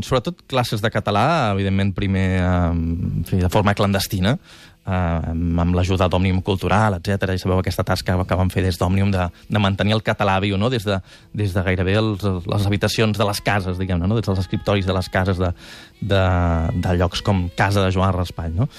sobretot, 0.07 0.45
classes 0.47 0.83
de 0.83 0.91
català, 0.93 1.51
evidentment, 1.55 1.91
primer 1.97 2.27
um, 2.39 2.79
en 3.25 3.41
de 3.41 3.51
forma 3.51 3.75
clandestina, 3.75 4.37
uh, 4.85 5.61
amb 5.61 5.75
l'ajuda 5.75 6.07
d'Òmnium 6.11 6.41
Cultural, 6.45 6.97
etc. 6.99 7.33
I 7.33 7.41
sabeu 7.41 7.59
aquesta 7.59 7.85
tasca 7.87 8.17
que 8.25 8.37
van 8.37 8.51
fer 8.53 8.63
des 8.65 8.77
d'Òmnium 8.79 9.11
de, 9.13 9.27
de 9.49 9.61
mantenir 9.61 9.95
el 9.97 10.03
català 10.05 10.37
viu, 10.43 10.57
no? 10.61 10.69
des, 10.69 10.85
de, 10.85 10.99
des 11.33 11.53
de 11.55 11.63
gairebé 11.65 11.97
els, 12.01 12.23
les 12.23 12.67
habitacions 12.67 13.17
de 13.17 13.27
les 13.27 13.41
cases, 13.41 13.79
diguem-ne, 13.81 14.07
no? 14.07 14.19
des 14.19 14.27
dels 14.27 14.41
escriptoris 14.45 14.85
de 14.85 14.95
les 14.95 15.09
cases 15.09 15.41
de, 15.41 15.51
de, 16.01 16.23
de 16.85 16.95
llocs 16.99 17.23
com 17.25 17.47
Casa 17.57 17.83
de 17.85 17.91
Joan 17.95 18.13
Raspall. 18.15 18.53
No? 18.55 18.69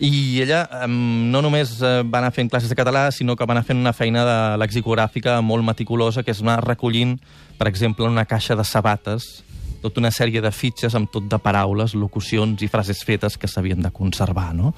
I 0.00 0.40
ella 0.44 0.64
um, 0.84 1.28
no 1.32 1.42
només 1.44 1.78
uh, 1.82 2.00
va 2.06 2.22
anar 2.22 2.32
fent 2.36 2.50
classes 2.52 2.70
de 2.70 2.78
català, 2.78 3.08
sinó 3.14 3.36
que 3.36 3.46
va 3.46 3.56
anar 3.56 3.66
fent 3.66 3.80
una 3.80 3.96
feina 3.96 4.24
de 4.28 4.38
lexicogràfica 4.62 5.40
molt 5.42 5.66
meticulosa, 5.66 6.24
que 6.24 6.34
és 6.34 6.42
anar 6.44 6.60
recollint, 6.64 7.18
per 7.58 7.66
exemple, 7.70 8.06
una 8.06 8.26
caixa 8.28 8.54
de 8.54 8.64
sabates, 8.66 9.42
tota 9.82 10.00
una 10.02 10.10
sèrie 10.14 10.42
de 10.44 10.50
fitxes 10.54 10.94
amb 10.98 11.10
tot 11.12 11.28
de 11.30 11.38
paraules, 11.42 11.94
locucions 11.94 12.62
i 12.62 12.68
frases 12.68 13.04
fetes 13.06 13.38
que 13.38 13.48
s'havien 13.50 13.82
de 13.82 13.92
conservar. 13.94 14.50
No? 14.56 14.74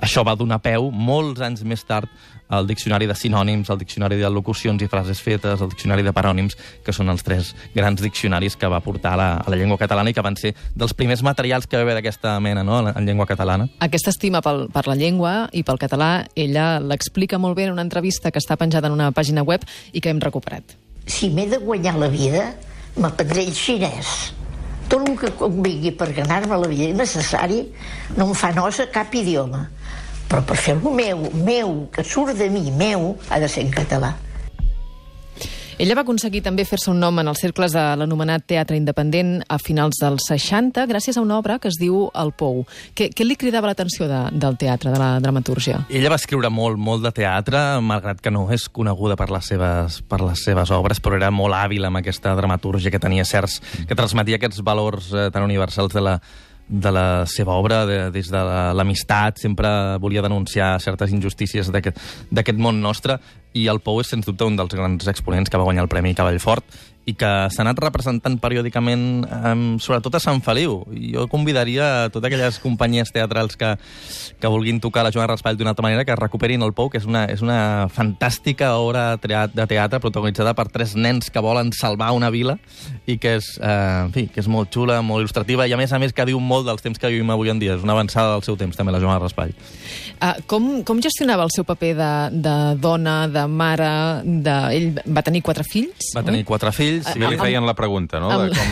Això 0.00 0.24
va 0.26 0.36
donar 0.36 0.62
peu, 0.64 0.90
molts 0.90 1.42
anys 1.44 1.64
més 1.64 1.84
tard, 1.84 2.10
al 2.48 2.66
diccionari 2.66 3.08
de 3.10 3.14
sinònims, 3.18 3.70
al 3.70 3.78
diccionari 3.80 4.20
de 4.20 4.28
locucions 4.30 4.82
i 4.82 4.86
frases 4.86 5.20
fetes, 5.22 5.60
al 5.60 5.70
diccionari 5.72 6.04
de 6.06 6.12
parònims, 6.14 6.54
que 6.86 6.94
són 6.94 7.10
els 7.10 7.24
tres 7.26 7.52
grans 7.74 8.02
diccionaris 8.02 8.56
que 8.56 8.70
va 8.70 8.80
portar 8.84 9.16
a 9.16 9.18
la, 9.18 9.28
a 9.40 9.50
la 9.50 9.58
llengua 9.58 9.78
catalana 9.80 10.12
i 10.12 10.14
que 10.14 10.22
van 10.22 10.38
ser 10.38 10.54
dels 10.74 10.94
primers 10.94 11.24
materials 11.26 11.66
que 11.66 11.76
va 11.76 11.82
haver 11.82 11.98
d'aquesta 11.98 12.38
mena 12.40 12.62
no? 12.62 12.78
en 12.86 13.06
llengua 13.06 13.26
catalana. 13.26 13.66
Aquesta 13.82 14.14
estima 14.14 14.42
pel, 14.46 14.68
per 14.70 14.86
la 14.86 14.94
llengua 14.98 15.34
i 15.52 15.64
pel 15.66 15.80
català, 15.82 16.10
ella 16.36 16.76
l'explica 16.78 17.40
molt 17.42 17.58
bé 17.58 17.66
en 17.66 17.74
una 17.74 17.86
entrevista 17.86 18.30
que 18.30 18.42
està 18.42 18.58
penjada 18.60 18.86
en 18.86 18.94
una 18.94 19.10
pàgina 19.10 19.42
web 19.42 19.66
i 19.92 20.00
que 20.00 20.14
hem 20.14 20.22
recuperat. 20.22 20.78
si 21.06 21.30
m'he 21.30 21.46
de 21.46 21.58
guanyar 21.62 21.94
la 21.98 22.08
vida, 22.10 22.56
m'aprendré 22.96 23.46
xinès. 23.52 24.32
Tot 24.88 25.02
el 25.02 25.16
que 25.18 25.32
convingui 25.38 25.92
per 25.98 26.12
ganar-me 26.14 26.58
la 26.62 26.68
vida 26.70 26.92
necessari 26.94 27.64
no 28.16 28.28
em 28.28 28.36
fa 28.38 28.52
nosa 28.54 28.86
cap 28.92 29.14
idioma. 29.18 29.66
Però 30.26 30.42
per 30.46 30.56
fer-lo 30.58 30.92
meu, 30.94 31.26
meu, 31.46 31.74
que 31.94 32.04
surt 32.06 32.38
de 32.38 32.48
mi, 32.50 32.70
meu, 32.70 33.14
ha 33.30 33.38
de 33.42 33.48
ser 33.50 33.66
en 33.66 33.74
català. 33.74 34.14
Ella 35.76 35.92
va 35.92 36.06
aconseguir 36.06 36.40
també 36.40 36.64
fer-se 36.64 36.88
un 36.88 37.02
nom 37.02 37.18
en 37.20 37.28
els 37.28 37.42
cercles 37.42 37.74
de 37.76 37.82
l'anomenat 38.00 38.46
teatre 38.48 38.78
independent 38.78 39.42
a 39.52 39.58
finals 39.60 39.98
dels 40.00 40.24
60 40.30 40.86
gràcies 40.88 41.18
a 41.18 41.20
una 41.20 41.36
obra 41.36 41.58
que 41.60 41.68
es 41.68 41.76
diu 41.76 42.06
El 42.16 42.32
Pou. 42.32 42.62
Què, 42.96 43.10
què 43.12 43.26
li 43.26 43.36
cridava 43.36 43.68
l'atenció 43.68 44.08
de, 44.08 44.22
del 44.32 44.56
teatre, 44.56 44.94
de 44.94 45.02
la 45.02 45.10
dramatúrgia? 45.20 45.82
Ella 45.92 46.14
va 46.14 46.16
escriure 46.16 46.48
molt, 46.48 46.80
molt 46.80 47.04
de 47.04 47.12
teatre, 47.18 47.60
malgrat 47.84 48.24
que 48.24 48.32
no 48.32 48.46
és 48.56 48.64
coneguda 48.72 49.18
per 49.20 49.28
les 49.28 49.52
seves, 49.52 50.00
per 50.08 50.22
les 50.24 50.46
seves 50.48 50.72
obres, 50.72 51.02
però 51.04 51.20
era 51.20 51.28
molt 51.28 51.58
hàbil 51.58 51.84
amb 51.84 52.00
aquesta 52.00 52.32
dramatúrgia 52.40 52.94
que 52.94 53.02
tenia 53.02 53.28
certs... 53.28 53.60
que 53.84 54.00
transmetia 54.00 54.40
aquests 54.40 54.64
valors 54.64 55.12
eh, 55.12 55.28
tan 55.28 55.44
universals 55.44 55.92
de 55.92 56.08
la, 56.08 56.16
de 56.68 56.90
la 56.90 57.24
seva 57.30 57.54
obra, 57.54 57.84
de, 57.86 58.10
des 58.10 58.26
de 58.30 58.36
la- 58.42 58.72
l'amistat, 58.74 59.38
sempre 59.38 59.68
volia 60.02 60.22
denunciar 60.22 60.80
certes 60.82 61.12
injustícies 61.12 61.70
d'aquest 61.70 62.58
món 62.58 62.80
nostre, 62.82 63.20
i 63.54 63.68
el 63.68 63.80
Pou 63.80 64.00
és, 64.00 64.08
sens 64.10 64.26
dubte, 64.26 64.44
un 64.44 64.56
dels 64.56 64.74
grans 64.74 65.06
exponents 65.08 65.48
que 65.48 65.56
va 65.56 65.64
guanyar 65.64 65.84
el 65.86 65.88
Premi 65.88 66.14
Cavallfort 66.14 66.64
i 67.06 67.14
que 67.14 67.28
s'ha 67.54 67.62
anat 67.62 67.78
representant 67.78 68.34
periòdicament, 68.42 69.24
um, 69.30 69.64
sobretot 69.82 70.18
a 70.18 70.20
Sant 70.22 70.42
Feliu. 70.42 70.80
Jo 71.14 71.28
convidaria 71.30 71.86
a 71.86 72.08
totes 72.10 72.26
aquelles 72.26 72.58
companyies 72.58 73.12
teatrals 73.14 73.54
que, 73.58 73.76
que 74.42 74.50
vulguin 74.50 74.80
tocar 74.82 75.04
la 75.06 75.12
Joana 75.14 75.30
Raspall 75.30 75.58
d'una 75.58 75.70
altra 75.74 75.86
manera 75.86 76.04
que 76.04 76.16
recuperin 76.18 76.64
el 76.66 76.74
Pou, 76.74 76.90
que 76.90 76.98
és 76.98 77.06
una, 77.06 77.24
és 77.30 77.44
una 77.46 77.86
fantàstica 77.94 78.72
obra 78.82 79.06
de 79.22 79.66
teatre 79.70 80.00
protagonitzada 80.02 80.56
per 80.58 80.66
tres 80.74 80.96
nens 80.98 81.30
que 81.30 81.42
volen 81.42 81.70
salvar 81.76 82.10
una 82.16 82.32
vila 82.34 82.56
i 83.06 83.20
que 83.22 83.36
és, 83.38 83.52
eh, 83.62 84.02
en 84.06 84.10
fi, 84.14 84.26
que 84.32 84.42
és 84.42 84.50
molt 84.50 84.74
xula, 84.74 84.98
molt 85.06 85.22
il·lustrativa 85.22 85.68
i 85.70 85.76
a 85.76 85.78
més 85.78 85.94
a 85.94 86.02
més 86.02 86.14
que 86.16 86.26
diu 86.26 86.42
molt 86.42 86.66
dels 86.66 86.82
temps 86.82 86.98
que 86.98 87.12
vivim 87.12 87.30
avui 87.30 87.54
en 87.54 87.62
dia. 87.62 87.78
És 87.78 87.86
una 87.86 87.94
avançada 87.94 88.34
del 88.34 88.42
seu 88.42 88.58
temps, 88.58 88.74
també, 88.74 88.90
la 88.90 89.02
Joana 89.02 89.22
Raspall. 89.22 89.54
Uh, 90.16 90.34
com, 90.50 90.68
com 90.82 91.00
gestionava 91.04 91.46
el 91.46 91.54
seu 91.54 91.66
paper 91.68 91.94
de, 91.94 92.12
de 92.42 92.56
dona, 92.82 93.16
de 93.30 93.46
mare... 93.46 93.92
De... 94.24 94.56
Ell 94.76 95.00
va 95.12 95.22
tenir 95.22 95.44
quatre 95.46 95.62
fills? 95.66 96.10
Va 96.16 96.24
tenir 96.26 96.42
quatre 96.48 96.72
fills. 96.74 96.95
Sí, 97.02 97.18
ja 97.20 97.28
li 97.30 97.38
feien 97.40 97.66
la 97.66 97.74
pregunta, 97.74 98.20
no? 98.22 98.30
De 98.40 98.50
com, 98.56 98.70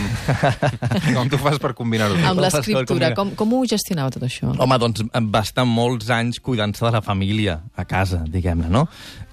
com 1.17 1.29
tu 1.29 1.37
fas 1.41 1.59
per 1.61 1.73
combinar-ho. 1.77 2.15
Amb 2.31 2.41
l'escriptura, 2.43 3.11
com- 3.13 3.33
com, 3.35 3.49
com 3.51 3.57
ho 3.59 3.65
gestionava 3.69 4.11
tot 4.15 4.23
això? 4.27 4.51
Home, 4.57 4.77
doncs 4.81 5.03
va 5.33 5.41
estar 5.45 5.65
molts 5.69 6.09
anys 6.13 6.39
cuidant-se 6.43 6.85
de 6.85 6.91
la 6.95 7.01
família 7.05 7.59
a 7.75 7.85
casa, 7.89 8.23
diguem-ne, 8.27 8.69
no? 8.71 8.85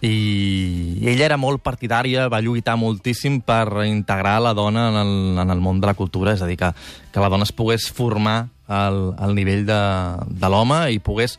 I 0.02 1.06
ella 1.12 1.26
era 1.30 1.38
molt 1.40 1.62
partidària, 1.64 2.26
va 2.32 2.40
lluitar 2.42 2.76
moltíssim 2.80 3.40
per 3.46 3.84
integrar 3.86 4.38
la 4.42 4.52
dona 4.54 4.88
en 4.90 5.00
el, 5.02 5.12
en 5.44 5.50
el 5.54 5.60
món 5.62 5.80
de 5.80 5.88
la 5.90 5.94
cultura, 5.98 6.34
és 6.36 6.42
a 6.42 6.48
dir, 6.50 6.58
que, 6.60 6.72
que 7.12 7.22
la 7.22 7.30
dona 7.32 7.46
es 7.48 7.52
pogués 7.54 7.88
formar 7.94 8.48
al, 8.72 9.12
al 9.18 9.34
nivell 9.36 9.66
de, 9.68 9.80
de 10.28 10.50
l'home 10.52 10.84
i 10.94 10.98
pogués 11.02 11.38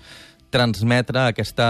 transmetre 0.53 1.25
aquesta, 1.25 1.67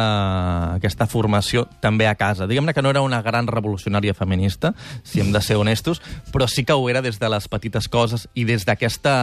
aquesta 0.76 1.08
formació 1.08 1.66
també 1.84 2.08
a 2.10 2.16
casa. 2.20 2.48
Diguem-ne 2.50 2.76
que 2.76 2.84
no 2.84 2.92
era 2.92 3.04
una 3.06 3.22
gran 3.24 3.48
revolucionària 3.48 4.14
feminista, 4.18 4.74
si 5.04 5.24
hem 5.24 5.32
de 5.32 5.42
ser 5.42 5.58
honestos, 5.58 6.02
però 6.34 6.50
sí 6.52 6.66
que 6.68 6.76
ho 6.76 6.90
era 6.92 7.02
des 7.02 7.20
de 7.20 7.30
les 7.32 7.48
petites 7.48 7.88
coses 7.88 8.28
i 8.36 8.44
des 8.50 8.68
d'aquesta 8.68 9.16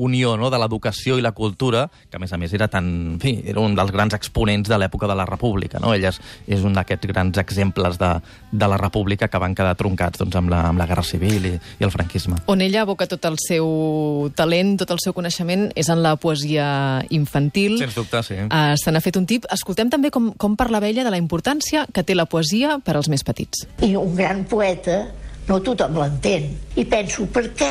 unió 0.00 0.36
no, 0.38 0.48
de 0.50 0.58
l'educació 0.60 1.18
i 1.18 1.24
la 1.24 1.32
cultura, 1.36 1.88
que 2.08 2.16
a 2.16 2.22
més 2.22 2.32
a 2.32 2.38
més 2.40 2.54
era 2.56 2.68
tan... 2.70 2.86
En 3.10 3.18
fi, 3.20 3.34
era 3.50 3.60
un 3.60 3.74
dels 3.76 3.90
grans 3.92 4.14
exponents 4.16 4.68
de 4.70 4.78
l'època 4.78 5.08
de 5.10 5.16
la 5.18 5.26
República. 5.28 5.80
No? 5.82 5.92
Ella 5.94 6.12
és, 6.14 6.20
és 6.48 6.62
un 6.64 6.76
d'aquests 6.76 7.10
grans 7.10 7.40
exemples 7.42 7.98
de, 8.00 8.10
de 8.52 8.68
la 8.70 8.78
República 8.80 9.28
que 9.28 9.40
van 9.42 9.56
quedar 9.58 9.74
troncats 9.78 10.22
doncs, 10.22 10.38
amb, 10.38 10.52
la, 10.52 10.62
amb 10.70 10.80
la 10.80 10.86
Guerra 10.88 11.04
Civil 11.06 11.50
i, 11.50 11.54
i 11.80 11.86
el 11.86 11.92
franquisme. 11.92 12.38
On 12.50 12.62
ella 12.64 12.84
aboca 12.86 13.08
tot 13.10 13.26
el 13.28 13.36
seu 13.42 14.30
talent, 14.38 14.76
tot 14.80 14.94
el 14.94 15.02
seu 15.02 15.16
coneixement, 15.16 15.68
és 15.74 15.90
en 15.92 16.04
la 16.04 16.14
poesia 16.20 16.68
infantil. 17.10 17.76
Sens 17.82 17.98
dubte, 17.98 18.22
sí. 18.26 18.38
Uh, 18.46 18.78
se 18.80 18.94
n'ha 19.00 19.06
fet 19.08 19.16
un 19.16 19.26
tip. 19.26 19.48
Escoltem 19.54 19.88
també 19.90 20.12
com, 20.12 20.30
com 20.36 20.56
parla 20.60 20.82
ella 20.84 21.06
de 21.06 21.12
la 21.12 21.20
importància 21.20 21.86
que 21.88 22.04
té 22.04 22.14
la 22.14 22.28
poesia 22.28 22.78
per 22.84 22.98
als 22.98 23.08
més 23.08 23.24
petits. 23.24 23.64
I 23.80 23.96
un 23.96 24.12
gran 24.14 24.44
poeta 24.44 25.06
no 25.48 25.60
tothom 25.64 25.96
l'entén. 25.96 26.52
I 26.76 26.84
penso, 26.84 27.24
per 27.32 27.48
què 27.56 27.70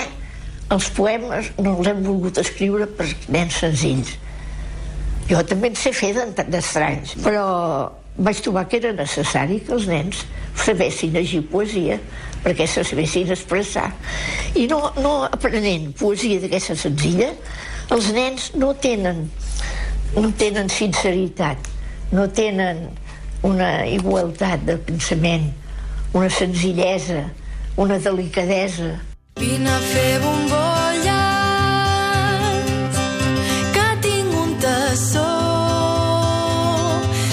els 0.73 0.89
poemes 0.97 1.53
no 1.61 1.77
els 1.77 1.91
hem 1.91 2.01
volgut 2.05 2.41
escriure 2.41 2.89
per 2.97 3.07
nens 3.29 3.61
senzills? 3.61 4.17
Jo 5.29 5.43
també 5.45 5.69
en 5.69 5.77
sé 5.77 5.93
fer 5.93 6.15
d'estranys, 6.17 7.13
però 7.21 7.45
vaig 8.17 8.41
trobar 8.43 8.65
que 8.67 8.79
era 8.81 8.91
necessari 8.97 9.59
que 9.61 9.75
els 9.77 9.85
nens 9.87 10.25
sabessin 10.59 11.13
llegir 11.13 11.43
poesia 11.51 11.99
perquè 12.43 12.65
se 12.67 12.81
sabessin 12.87 13.29
expressar. 13.35 13.91
I 14.57 14.65
no, 14.71 14.81
no 14.97 15.13
aprenent 15.29 15.91
poesia 15.99 16.41
d'aquesta 16.41 16.75
senzilla, 16.79 17.29
els 17.93 18.09
nens 18.15 18.49
no 18.57 18.73
tenen, 18.81 19.27
no 20.15 20.31
tenen 20.37 20.69
sinceritat, 20.69 21.69
no 22.11 22.29
tenen 22.29 22.87
una 23.43 23.85
igualtat 23.87 24.65
de 24.65 24.77
pensament, 24.77 25.51
una 26.13 26.29
senzillesa, 26.29 27.27
una 27.77 27.99
delicadesa, 27.99 28.97
Vine 29.39 29.69
a 29.71 29.79
fer 29.79 30.19
bombolles, 30.19 31.07
que 33.71 33.85
tinc 34.03 34.35
un 34.35 34.51
tassó. 34.59 35.29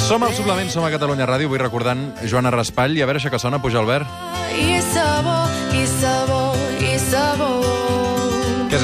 Som 0.06 0.23
al 0.23 0.37
suplement, 0.38 0.71
som 0.71 0.87
a 0.87 0.92
Catalunya 0.95 1.26
Ràdio, 1.26 1.50
vull 1.50 1.64
recordant 1.64 2.12
Joana 2.23 2.54
Raspall, 2.54 2.95
i 2.95 3.02
a 3.02 3.11
veure 3.11 3.18
això 3.18 3.35
que 3.35 3.42
sona, 3.42 3.59
puja 3.59 3.83
Albert. 3.83 4.06
I 4.54 4.78
sabó, 4.92 5.38
i 5.75 5.87
sabó, 5.99 6.42
i 6.78 6.99
sabó. 7.11 7.55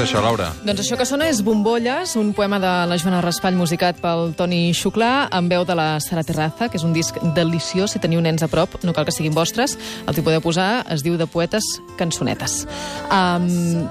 Això, 0.03 0.19
Laura? 0.19 0.49
Doncs 0.67 0.81
això 0.83 0.97
que 0.99 1.05
sona 1.07 1.29
és 1.31 1.39
Bombolles, 1.47 2.17
un 2.19 2.33
poema 2.35 2.59
de 2.59 2.71
la 2.91 2.97
Joana 2.99 3.21
Raspall 3.23 3.55
musicat 3.55 4.01
pel 4.03 4.33
Toni 4.35 4.73
Xuclà, 4.75 5.29
amb 5.31 5.53
veu 5.53 5.63
de 5.69 5.77
la 5.79 5.87
Sara 6.03 6.25
Terraza, 6.27 6.67
que 6.67 6.81
és 6.81 6.83
un 6.83 6.95
disc 6.97 7.21
deliciós, 7.37 7.95
si 7.95 8.03
teniu 8.03 8.23
nens 8.25 8.43
a 8.43 8.51
prop, 8.51 8.81
no 8.83 8.97
cal 8.97 9.07
que 9.07 9.15
siguin 9.15 9.37
vostres, 9.37 9.77
el 10.03 10.19
que 10.19 10.25
podeu 10.27 10.43
posar 10.43 10.83
es 10.91 11.07
diu 11.07 11.15
de 11.21 11.31
poetes 11.31 11.63
cançonetes. 12.01 12.65
Um, 13.15 13.87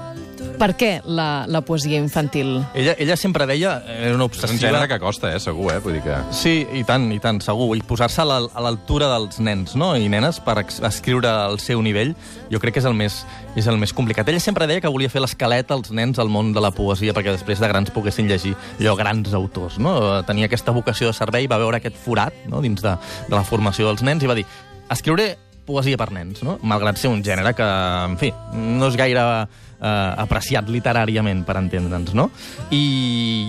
Per 0.58 0.68
què 0.78 0.90
la, 1.04 1.44
la 1.50 1.60
poesia 1.66 1.98
infantil? 1.98 2.60
Ella, 2.78 2.92
ella 3.02 3.16
sempre 3.18 3.46
deia, 3.50 3.76
era 3.88 4.14
una 4.14 4.28
És 4.30 4.44
un 4.46 4.58
gènere 4.60 4.86
que 4.88 4.98
costa, 5.02 5.32
eh, 5.34 5.40
segur, 5.42 5.72
eh? 5.72 5.78
Vull 5.82 5.96
dir 5.96 6.02
que... 6.04 6.16
Sí, 6.36 6.52
i 6.78 6.84
tant, 6.86 7.08
i 7.14 7.18
tant, 7.22 7.40
segur. 7.42 7.70
I 7.76 7.82
posar-se 7.86 8.20
a 8.22 8.26
la- 8.28 8.38
a 8.52 8.62
l'altura 8.62 9.08
dels 9.10 9.40
nens 9.42 9.74
no? 9.76 9.92
i 9.98 10.08
nenes 10.12 10.38
per 10.44 10.58
escriure 10.62 11.28
al 11.28 11.58
seu 11.58 11.82
nivell, 11.82 12.14
jo 12.52 12.60
crec 12.62 12.76
que 12.76 12.82
és 12.82 12.86
el 12.86 12.94
més, 12.94 13.22
és 13.58 13.66
el 13.66 13.78
més 13.80 13.92
complicat. 13.92 14.28
Ella 14.30 14.40
sempre 14.40 14.68
deia 14.70 14.80
que 14.84 14.92
volia 14.92 15.10
fer 15.10 15.22
l'esquelet 15.24 15.70
als 15.74 15.90
nens 15.90 16.18
al 16.22 16.30
món 16.30 16.52
de 16.54 16.62
la 16.62 16.70
poesia 16.70 17.14
perquè 17.16 17.34
després 17.34 17.58
de 17.62 17.68
grans 17.72 17.90
poguessin 17.90 18.28
llegir 18.30 18.54
allò 18.78 18.94
grans 18.98 19.34
autors. 19.34 19.78
No? 19.82 19.96
Tenia 20.28 20.46
aquesta 20.50 20.70
vocació 20.72 21.10
de 21.10 21.16
servei, 21.18 21.48
va 21.50 21.58
veure 21.58 21.80
aquest 21.82 21.96
forat 21.98 22.34
no? 22.46 22.60
dins 22.62 22.82
de, 22.84 22.94
de 23.28 23.34
la 23.34 23.42
formació 23.44 23.88
dels 23.90 24.02
nens 24.06 24.22
i 24.22 24.30
va 24.30 24.38
dir 24.38 24.46
escriuré 24.92 25.32
poesia 25.66 25.98
per 26.00 26.10
nens, 26.14 26.42
no? 26.42 26.58
malgrat 26.62 26.98
ser 27.00 27.10
un 27.12 27.22
gènere 27.24 27.54
que, 27.54 27.66
en 28.08 28.18
fi, 28.20 28.32
no 28.54 28.88
és 28.90 28.98
gaire 28.98 29.22
eh, 29.22 30.12
apreciat 30.24 30.68
literàriament, 30.70 31.44
per 31.46 31.58
entendre'ns, 31.60 32.14
no? 32.18 32.28
I, 32.70 32.82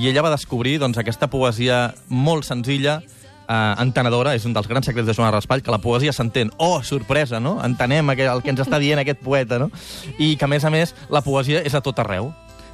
I 0.01 0.09
ella 0.11 0.25
va 0.25 0.33
descobrir 0.33 0.79
doncs, 0.81 0.99
aquesta 1.01 1.29
poesia 1.31 1.87
molt 2.09 2.47
senzilla, 2.47 2.99
eh, 3.47 3.73
entenedora, 3.83 4.35
és 4.37 4.45
un 4.49 4.55
dels 4.55 4.69
grans 4.69 4.89
secrets 4.89 5.09
de 5.09 5.15
Joan 5.17 5.33
Raspall, 5.33 5.63
que 5.63 5.73
la 5.73 5.81
poesia 5.83 6.13
s'entén. 6.13 6.51
Oh, 6.57 6.81
sorpresa, 6.83 7.39
no? 7.39 7.57
Entenem 7.65 8.13
el 8.13 8.43
que 8.43 8.53
ens 8.53 8.65
està 8.65 8.81
dient 8.81 9.01
aquest 9.01 9.21
poeta, 9.23 9.59
no? 9.61 9.71
I 10.17 10.35
que, 10.35 10.45
a 10.45 10.51
més 10.51 10.65
a 10.65 10.73
més, 10.73 10.95
la 11.13 11.23
poesia 11.25 11.63
és 11.65 11.75
a 11.75 11.83
tot 11.85 11.99
arreu. 12.03 12.31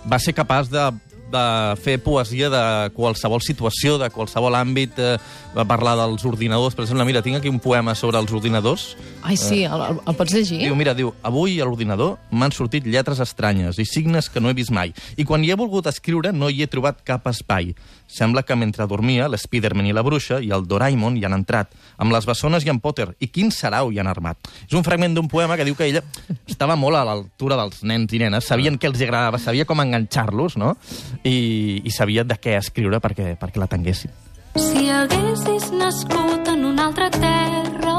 Va 0.10 0.20
ser 0.20 0.36
capaç 0.36 0.72
de 0.72 0.90
de 1.32 1.76
fer 1.84 1.98
poesia 2.04 2.50
de 2.52 2.64
qualsevol 2.96 3.44
situació, 3.46 3.98
de 4.02 4.10
qualsevol 4.14 4.58
àmbit, 4.58 4.98
eh, 5.00 5.18
va 5.56 5.66
parlar 5.70 5.96
dels 6.00 6.26
ordinadors. 6.26 6.76
Per 6.76 6.86
exemple, 6.86 7.06
mira, 7.06 7.22
tinc 7.26 7.38
aquí 7.38 7.50
un 7.50 7.60
poema 7.60 7.96
sobre 7.96 8.20
els 8.20 8.32
ordinadors. 8.32 8.96
Ai, 9.24 9.38
sí, 9.38 9.64
el, 9.64 9.82
el, 9.82 10.02
el 10.06 10.18
pots 10.18 10.34
llegir? 10.34 10.62
Diu, 10.64 10.76
mira, 10.80 10.96
diu, 10.98 11.14
avui 11.24 11.60
a 11.60 11.68
l'ordinador 11.68 12.18
m'han 12.32 12.54
sortit 12.56 12.88
lletres 12.88 13.22
estranyes 13.24 13.80
i 13.80 13.86
signes 13.86 14.30
que 14.30 14.42
no 14.42 14.50
he 14.50 14.58
vist 14.58 14.74
mai. 14.74 14.94
I 15.18 15.26
quan 15.28 15.44
hi 15.44 15.54
he 15.54 15.60
volgut 15.60 15.90
escriure 15.92 16.34
no 16.34 16.50
hi 16.50 16.64
he 16.64 16.70
trobat 16.72 17.04
cap 17.08 17.28
espai. 17.30 17.74
Sembla 18.10 18.42
que 18.42 18.56
mentre 18.58 18.88
dormia, 18.90 19.28
l'Spiderman 19.30 19.86
i 19.86 19.94
la 19.94 20.02
bruixa 20.02 20.40
i 20.42 20.50
el 20.56 20.66
Doraemon 20.66 21.20
hi 21.20 21.28
han 21.28 21.36
entrat, 21.38 21.76
amb 22.02 22.14
les 22.16 22.26
bessones 22.26 22.66
i 22.66 22.72
en 22.74 22.80
Potter, 22.82 23.12
i 23.22 23.30
quin 23.30 23.52
sarau 23.54 23.92
hi 23.94 24.00
han 24.02 24.10
armat. 24.10 24.50
És 24.66 24.74
un 24.74 24.86
fragment 24.86 25.14
d'un 25.14 25.30
poema 25.30 25.58
que 25.60 25.68
diu 25.68 25.78
que 25.78 25.86
ella 25.86 26.02
estava 26.50 26.78
molt 26.80 26.98
a 26.98 27.04
l'altura 27.06 27.60
dels 27.60 27.84
nens 27.86 28.16
i 28.18 28.22
nenes, 28.24 28.48
sabien 28.50 28.80
què 28.82 28.90
els 28.90 29.04
agradava, 29.06 29.38
sabia 29.38 29.68
com 29.70 29.84
enganxar-los, 29.84 30.58
no? 30.58 30.74
I, 31.24 31.82
i 31.84 31.92
sabia 31.92 32.24
de 32.24 32.38
què 32.40 32.56
escriure 32.58 33.02
perquè, 33.04 33.34
perquè 33.40 33.60
l'entenguessin. 33.62 34.12
Si 34.60 34.90
haguessis 34.90 35.70
nascut 35.76 36.48
en 36.52 36.66
una 36.66 36.88
altra 36.90 37.10
terra, 37.14 37.96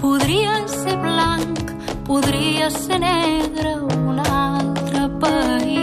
podries 0.00 0.74
ser 0.82 0.96
blanc, 1.00 1.70
podries 2.08 2.80
ser 2.86 3.00
negre, 3.04 3.76
un 3.84 4.18
altre 4.24 5.06
país, 5.20 5.73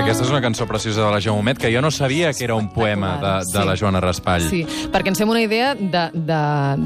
Aquesta 0.00 0.24
és 0.24 0.30
una 0.32 0.40
cançó 0.40 0.64
preciosa 0.66 1.04
de 1.04 1.10
la 1.12 1.20
Jaumet, 1.20 1.58
que 1.60 1.68
jo 1.72 1.80
no 1.84 1.90
sabia 1.90 2.32
que 2.32 2.44
era 2.44 2.54
un 2.56 2.68
poema 2.72 3.18
de, 3.20 3.32
de 3.52 3.60
Sí. 3.60 3.66
la 3.68 3.76
Joana 3.76 4.00
Raspall. 4.00 4.42
Sí, 4.48 4.62
perquè 4.90 5.08
ens 5.12 5.18
fem 5.20 5.28
una 5.28 5.42
idea 5.42 5.74
de, 5.74 6.02
de, 6.14 6.38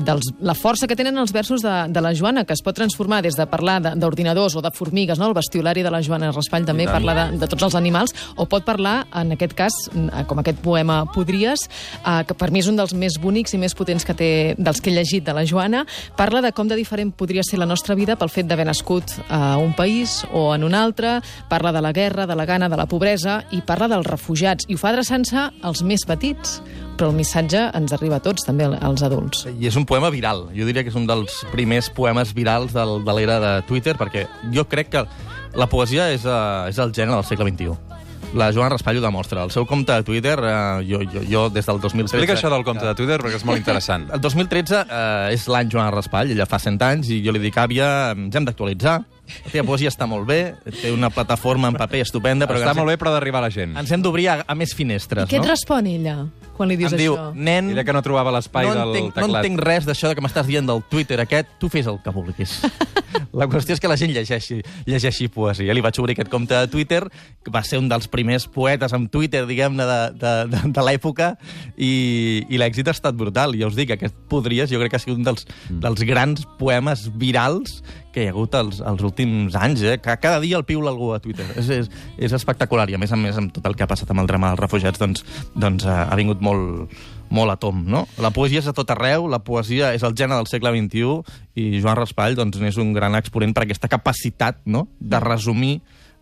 dels, 0.05 0.33
la 0.41 0.55
força 0.59 0.89
que 0.91 0.97
tenen 0.99 1.17
els 1.19 1.33
versos 1.33 1.63
de, 1.63 1.73
de 1.95 2.01
la 2.03 2.13
Joana, 2.15 2.45
que 2.45 2.53
es 2.53 2.63
pot 2.63 2.75
transformar 2.75 3.23
des 3.23 3.37
de 3.39 3.47
parlar 3.47 3.81
de- 3.83 3.93
d'ordinadors 3.97 4.57
o 4.57 4.63
de 4.63 4.71
formigues, 4.75 5.19
no? 5.19 5.29
el 5.29 5.35
bestiolari 5.35 5.83
de 5.83 5.91
la 5.95 6.03
Joana 6.03 6.33
Raspall 6.33 6.67
també 6.67 6.87
parla 6.91 7.15
de, 7.15 7.39
de 7.39 7.47
tots 7.47 7.63
els 7.63 7.75
animals, 7.79 8.13
o 8.37 8.47
pot 8.51 8.65
parlar, 8.67 9.07
en 9.15 9.33
aquest 9.33 9.55
cas, 9.55 9.73
com 10.27 10.39
aquest 10.43 10.59
poema 10.61 11.05
Podries, 11.15 11.69
eh, 12.05 12.25
que 12.27 12.35
per 12.35 12.51
mi 12.51 12.61
és 12.65 12.69
un 12.69 12.77
dels 12.77 12.95
més 12.99 13.19
bonics 13.23 13.55
i 13.55 13.59
més 13.63 13.75
potents 13.79 14.05
que 14.05 14.15
té, 14.19 14.31
dels 14.59 14.81
que 14.83 14.91
he 14.91 14.95
llegit 14.99 15.25
de 15.25 15.33
la 15.39 15.47
Joana, 15.47 15.85
parla 16.17 16.43
de 16.43 16.51
com 16.53 16.67
de 16.69 16.77
diferent 16.77 17.13
podria 17.15 17.43
ser 17.47 17.59
la 17.63 17.67
nostra 17.67 17.95
vida 17.95 18.17
pel 18.17 18.29
fet 18.29 18.47
d'haver 18.51 18.67
nascut 18.67 19.15
a 19.31 19.57
un 19.57 19.73
país 19.73 20.25
o 20.33 20.51
en 20.55 20.65
un 20.65 20.75
altre, 20.75 21.21
parla 21.49 21.71
de 21.73 21.81
la 21.81 21.93
guerra, 21.93 22.27
de 22.27 22.35
la 22.35 22.45
gana, 22.45 22.69
de 22.69 22.77
la 22.77 22.87
pobresa, 22.87 23.04
i 23.53 23.61
parla 23.67 23.89
dels 23.91 24.07
refugiats, 24.07 24.65
i 24.69 24.75
ho 24.75 24.81
fa 24.81 24.91
adreçant-se 24.91 25.51
als 25.63 25.83
més 25.85 26.05
petits, 26.09 26.61
però 26.97 27.11
el 27.11 27.19
missatge 27.19 27.61
ens 27.77 27.93
arriba 27.93 28.17
a 28.17 28.23
tots, 28.25 28.47
també 28.47 28.65
als 28.65 29.03
adults. 29.05 29.45
I 29.51 29.69
és 29.69 29.77
un 29.77 29.85
poema 29.85 30.11
viral. 30.11 30.49
Jo 30.55 30.65
diria 30.65 30.83
que 30.83 30.93
és 30.93 30.97
un 30.97 31.07
dels 31.07 31.43
primers 31.53 31.91
poemes 31.91 32.33
virals 32.35 32.73
del, 32.73 33.03
de 33.05 33.17
l'era 33.19 33.41
de 33.43 33.53
Twitter, 33.69 33.97
perquè 34.01 34.27
jo 34.55 34.65
crec 34.65 34.93
que 34.95 35.05
la 35.55 35.69
poesia 35.71 36.09
és, 36.15 36.25
uh, 36.25 36.65
és 36.71 36.79
el 36.79 36.95
gènere 36.95 37.19
del 37.21 37.29
segle 37.29 37.51
XXI. 37.51 37.94
La 38.35 38.51
Joana 38.53 38.71
Raspall 38.75 38.99
ho 38.99 39.03
demostra. 39.05 39.45
El 39.45 39.53
seu 39.55 39.67
compte 39.67 39.93
de 39.93 40.03
Twitter, 40.07 40.35
uh, 40.41 40.83
jo, 40.87 41.01
jo, 41.13 41.23
jo 41.29 41.43
des 41.53 41.67
del 41.69 41.81
2013... 41.81 42.17
Explica 42.17 42.35
això 42.39 42.51
del 42.51 42.65
compte 42.67 42.87
de 42.87 42.95
Twitter, 42.99 43.19
perquè 43.23 43.39
és 43.39 43.45
molt 43.47 43.61
interessant. 43.61 44.09
El 44.15 44.23
2013 44.25 44.81
eh, 44.85 45.35
és 45.37 45.45
l'any 45.53 45.71
Joan 45.73 45.93
Raspall, 45.95 46.33
ella 46.35 46.47
fa 46.51 46.59
100 46.63 46.83
anys, 46.89 47.11
i 47.15 47.21
jo 47.25 47.35
li 47.35 47.43
dic, 47.43 47.59
àvia, 47.61 47.89
ens 48.17 48.35
hem 48.35 48.49
d'actualitzar. 48.49 48.97
La 49.45 49.53
teva 49.53 49.67
poesia 49.69 49.93
està 49.93 50.09
molt 50.11 50.27
bé, 50.29 50.41
té 50.83 50.91
una 50.93 51.09
plataforma 51.15 51.71
en 51.73 51.79
paper 51.81 52.03
estupenda, 52.05 52.49
però 52.49 52.61
Està 52.61 52.75
ens, 52.75 52.81
molt 52.81 52.93
bé, 52.93 52.99
però 53.01 53.15
d'arribar 53.15 53.41
a 53.41 53.47
la 53.47 53.53
gent. 53.55 53.77
ens 53.81 53.93
hem 53.95 54.03
d'obrir 54.05 54.29
a, 54.29 54.41
a 54.47 54.57
més 54.59 54.75
finestres, 54.77 55.31
Què 55.31 55.39
et 55.41 55.47
no? 55.47 55.53
respon 55.53 55.87
ella 55.89 56.19
quan 56.57 56.71
li 56.71 56.79
dius 56.81 56.95
em 56.95 57.01
diu, 57.01 57.15
això? 57.19 57.31
nen... 57.35 57.73
Diré 57.73 57.85
que 57.87 57.95
no 57.97 58.03
trobava 58.05 58.33
l'espai 58.35 58.69
no 58.69 58.75
del 58.79 58.93
entenc, 58.93 59.15
teclat. 59.17 59.31
No 59.31 59.41
entenc 59.41 59.65
res 59.67 59.89
d'això 59.89 60.15
que 60.15 60.25
m'estàs 60.25 60.49
dient 60.51 60.69
del 60.69 60.85
Twitter 60.91 61.19
aquest, 61.23 61.57
tu 61.61 61.71
fes 61.73 61.89
el 61.91 62.01
que 62.05 62.15
vulguis. 62.15 62.61
La 63.35 63.47
qüestió 63.51 63.75
és 63.75 63.83
que 63.83 63.91
la 63.91 63.97
gent 63.99 64.13
llegeixi, 64.15 64.61
llegeixi 64.87 65.29
poesia. 65.33 65.75
Li 65.75 65.83
vaig 65.83 65.99
obrir 66.03 66.15
aquest 66.17 66.31
compte 66.31 66.55
de 66.55 66.71
Twitter, 66.71 67.01
que 67.43 67.53
va 67.55 67.65
ser 67.67 67.81
un 67.83 67.89
dels 67.91 68.07
primers 68.11 68.47
poetes 68.51 68.95
amb 68.95 69.11
Twitter, 69.11 69.45
diguem-ne, 69.49 69.87
de, 69.87 69.99
de, 70.21 70.35
de, 70.53 70.63
de 70.75 70.85
l'època, 70.87 71.33
i, 71.75 71.93
i 72.47 72.61
l'èxit 72.61 72.91
ha 72.91 72.95
estat 72.95 73.19
brutal. 73.19 73.55
I 73.55 73.65
ja 73.65 73.71
us 73.71 73.79
dic, 73.79 73.95
aquest 73.95 74.19
Podries, 74.31 74.71
jo 74.71 74.81
crec 74.83 74.95
que 74.95 75.01
ha 75.01 75.03
sigut 75.03 75.21
un 75.21 75.27
dels, 75.27 75.47
dels 75.83 76.07
grans 76.07 76.47
poemes 76.61 77.09
virals 77.19 77.81
que 78.15 78.23
hi 78.23 78.31
ha 78.31 78.35
hagut 78.35 78.55
els, 78.59 78.79
els 78.87 79.03
últims 79.05 79.57
anys, 79.59 79.83
eh? 79.83 79.97
Que 80.03 80.15
cada 80.23 80.39
dia 80.43 80.61
el 80.61 80.67
piula 80.69 80.93
algú 80.93 81.11
a 81.15 81.21
Twitter. 81.23 81.47
És, 81.59 81.69
és, 81.75 81.91
és 82.17 82.37
espectacular. 82.37 82.87
I 82.91 82.97
a 82.97 83.03
més 83.03 83.13
a 83.13 83.19
més, 83.19 83.37
amb 83.41 83.51
tot 83.55 83.67
el 83.67 83.75
que 83.75 83.85
ha 83.87 83.91
passat 83.91 84.13
amb 84.15 84.23
el 84.23 84.31
drama 84.31 84.53
dels 84.53 84.63
refugiats, 84.63 85.03
doncs, 85.03 85.27
doncs 85.59 85.87
eh, 85.89 85.91
ha 85.91 86.19
vingut 86.21 86.45
molt, 86.45 86.95
molt 87.35 87.51
a 87.51 87.59
tom, 87.61 87.83
no? 87.91 88.05
La 88.23 88.31
poesia 88.35 88.63
és 88.63 88.71
a 88.71 88.77
tot 88.77 88.95
arreu, 88.95 89.27
la 89.31 89.43
poesia 89.45 89.93
és 89.97 90.07
el 90.07 90.15
gènere 90.15 90.39
del 90.39 90.51
segle 90.51 90.73
XXI 90.77 91.61
i 91.61 91.83
Joan 91.83 91.99
Raspall 91.99 92.39
doncs, 92.39 92.61
n'és 92.63 92.79
un 92.81 92.95
gran 92.95 93.19
exponent 93.19 93.55
per 93.57 93.67
aquesta 93.67 93.91
capacitat 93.91 94.63
no? 94.71 94.87
de 95.01 95.21
resumir 95.23 95.75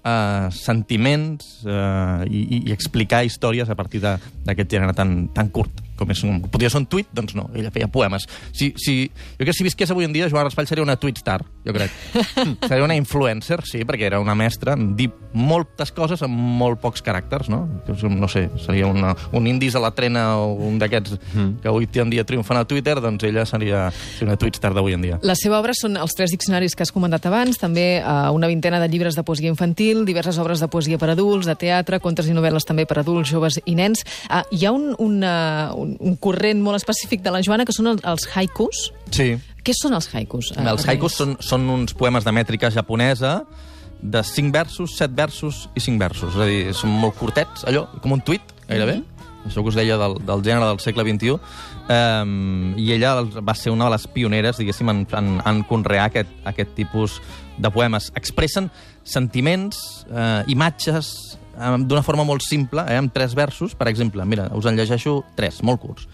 eh, 0.04 0.48
sentiments 0.56 1.62
eh, 1.66 2.24
i, 2.28 2.42
i, 2.62 2.72
explicar 2.72 3.24
històries 3.26 3.70
a 3.70 3.78
partir 3.78 4.02
d'aquest 4.02 4.76
gènere 4.78 4.96
tan, 4.96 5.26
tan 5.34 5.52
curt 5.52 5.91
com 6.02 6.10
és 6.14 6.22
un, 6.26 6.40
podria 6.50 6.70
ser 6.72 6.82
un 6.82 6.88
tuit, 6.90 7.08
doncs 7.14 7.36
no, 7.38 7.48
ella 7.56 7.70
feia 7.74 7.88
poemes. 7.92 8.26
Si, 8.52 8.72
si, 8.76 8.96
jo 9.08 9.38
crec 9.40 9.52
que 9.52 9.56
si 9.56 9.66
visqués 9.66 9.90
avui 9.94 10.04
en 10.08 10.12
dia, 10.14 10.28
Joan 10.32 10.48
Raspall 10.50 10.68
seria 10.68 10.84
una 10.84 10.98
tweet 11.00 11.22
star, 11.22 11.40
jo 11.64 11.72
crec. 11.76 11.94
seria 12.68 12.84
una 12.84 12.96
influencer, 12.98 13.62
sí, 13.68 13.84
perquè 13.88 14.08
era 14.10 14.20
una 14.22 14.34
mestra 14.38 14.74
en 14.76 14.92
dir 14.98 15.08
moltes 15.32 15.92
coses 15.96 16.20
amb 16.26 16.34
molt 16.36 16.80
pocs 16.82 17.02
caràcters, 17.06 17.48
no? 17.52 17.64
Un- 18.02 18.18
No 18.22 18.28
sé, 18.30 18.44
seria 18.62 18.86
una, 18.86 19.14
un 19.34 19.46
indis 19.50 19.74
a 19.74 19.80
la 19.82 19.90
trena 19.94 20.36
o 20.38 20.52
un 20.68 20.76
d'aquests 20.78 21.16
que 21.62 21.68
avui 21.68 21.88
en 21.98 22.10
dia 22.10 22.22
triomfen 22.24 22.56
a 22.60 22.64
Twitter, 22.68 23.00
doncs 23.02 23.24
ella 23.26 23.42
seria, 23.46 23.86
seria 23.90 24.28
una 24.30 24.36
tweet 24.38 24.54
star 24.58 24.72
d'avui 24.74 24.94
en 24.94 25.02
dia. 25.02 25.18
La 25.26 25.34
seva 25.38 25.58
obra 25.58 25.72
són 25.74 25.96
els 25.96 26.14
tres 26.14 26.30
diccionaris 26.30 26.76
que 26.76 26.84
has 26.86 26.92
comentat 26.94 27.26
abans, 27.26 27.58
també 27.58 27.98
eh, 27.98 28.30
una 28.32 28.46
vintena 28.50 28.78
de 28.80 28.88
llibres 28.92 29.16
de 29.18 29.24
poesia 29.26 29.48
infantil, 29.50 30.04
diverses 30.06 30.38
obres 30.38 30.60
de 30.62 30.68
poesia 30.68 30.98
per 30.98 31.10
adults, 31.14 31.46
de 31.50 31.56
teatre, 31.58 31.98
contes 32.00 32.28
i 32.30 32.36
novel·les 32.36 32.64
també 32.68 32.86
per 32.86 33.00
adults, 33.02 33.30
joves 33.32 33.58
i 33.64 33.74
nens. 33.74 34.04
Ah, 34.28 34.44
hi 34.52 34.64
ha 34.66 34.72
un, 34.72 34.92
una, 34.98 35.72
un, 35.74 35.91
un 36.00 36.16
corrent 36.16 36.60
molt 36.62 36.76
específic 36.80 37.22
de 37.22 37.30
la 37.34 37.42
Joana 37.44 37.64
que 37.68 37.72
són 37.76 37.86
els, 37.92 38.02
els 38.04 38.28
haikus. 38.34 38.90
Sí. 39.10 39.34
Què 39.62 39.74
són 39.78 39.94
els 39.94 40.08
haikus? 40.14 40.52
eh, 40.56 40.64
Els 40.66 40.86
haikus 40.88 41.14
són, 41.20 41.36
són 41.40 41.68
uns 41.70 41.94
poemes 41.94 42.24
de 42.24 42.32
mètrica 42.34 42.70
japonesa 42.70 43.42
de 44.02 44.22
5 44.26 44.50
versos, 44.50 44.96
7 44.98 45.14
versos 45.14 45.68
i 45.78 45.80
5 45.80 45.98
versos. 46.00 46.34
És 46.34 46.40
a 46.42 46.46
dir, 46.50 46.74
són 46.74 46.90
molt 46.98 47.14
curtets, 47.20 47.62
allò, 47.70 47.86
com 48.02 48.16
un 48.16 48.20
tuit, 48.26 48.42
gairebé. 48.68 49.02
Això 49.46 49.62
que 49.62 49.72
us 49.72 49.74
deia 49.74 49.96
del, 49.98 50.16
del 50.22 50.42
gènere 50.42 50.66
del 50.70 50.78
segle 50.78 51.02
XXI. 51.02 51.32
Um, 51.90 52.74
I 52.78 52.92
ella 52.94 53.16
va 53.42 53.54
ser 53.58 53.72
una 53.74 53.88
de 53.88 53.94
les 53.96 54.04
pioneres, 54.06 54.58
diguéssim, 54.58 54.90
en, 54.92 55.00
en, 55.18 55.30
en 55.44 55.62
conrear 55.66 56.04
aquest, 56.10 56.30
aquest 56.46 56.74
tipus 56.76 57.16
de 57.58 57.70
poemes. 57.74 58.12
Expressen 58.18 58.70
sentiments, 59.02 60.04
eh, 60.10 60.44
imatges, 60.46 61.38
d'una 61.52 62.02
forma 62.02 62.24
molt 62.24 62.44
simple, 62.46 62.84
eh, 62.88 62.96
amb 62.96 63.12
tres 63.12 63.34
versos. 63.34 63.74
Per 63.74 63.88
exemple, 63.88 64.24
mira, 64.24 64.48
us 64.56 64.66
en 64.66 64.76
llegeixo 64.76 65.22
tres, 65.36 65.62
molt 65.62 65.80
curts. 65.80 66.08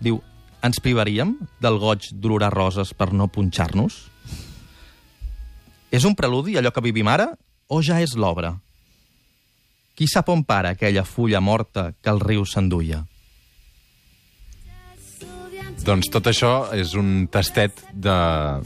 Diu, 0.00 0.20
ens 0.64 0.80
privaríem 0.80 1.36
del 1.60 1.78
goig 1.78 2.10
d'olorar 2.12 2.52
roses 2.54 2.94
per 2.94 3.12
no 3.12 3.28
punxar-nos? 3.28 4.10
És 5.94 6.04
un 6.04 6.16
preludi 6.18 6.56
allò 6.58 6.72
que 6.74 6.82
vivim 6.82 7.08
ara 7.08 7.28
o 7.68 7.80
ja 7.82 8.00
és 8.02 8.16
l'obra? 8.16 8.56
Qui 9.94 10.08
sap 10.10 10.28
on 10.32 10.42
para 10.42 10.74
aquella 10.74 11.04
fulla 11.04 11.40
morta 11.40 11.92
que 12.02 12.10
el 12.10 12.18
riu 12.20 12.42
s'enduia? 12.44 13.04
Doncs 15.84 16.08
tot 16.08 16.26
això 16.30 16.70
és 16.72 16.94
un 16.96 17.26
tastet 17.28 17.82
de, 17.92 18.16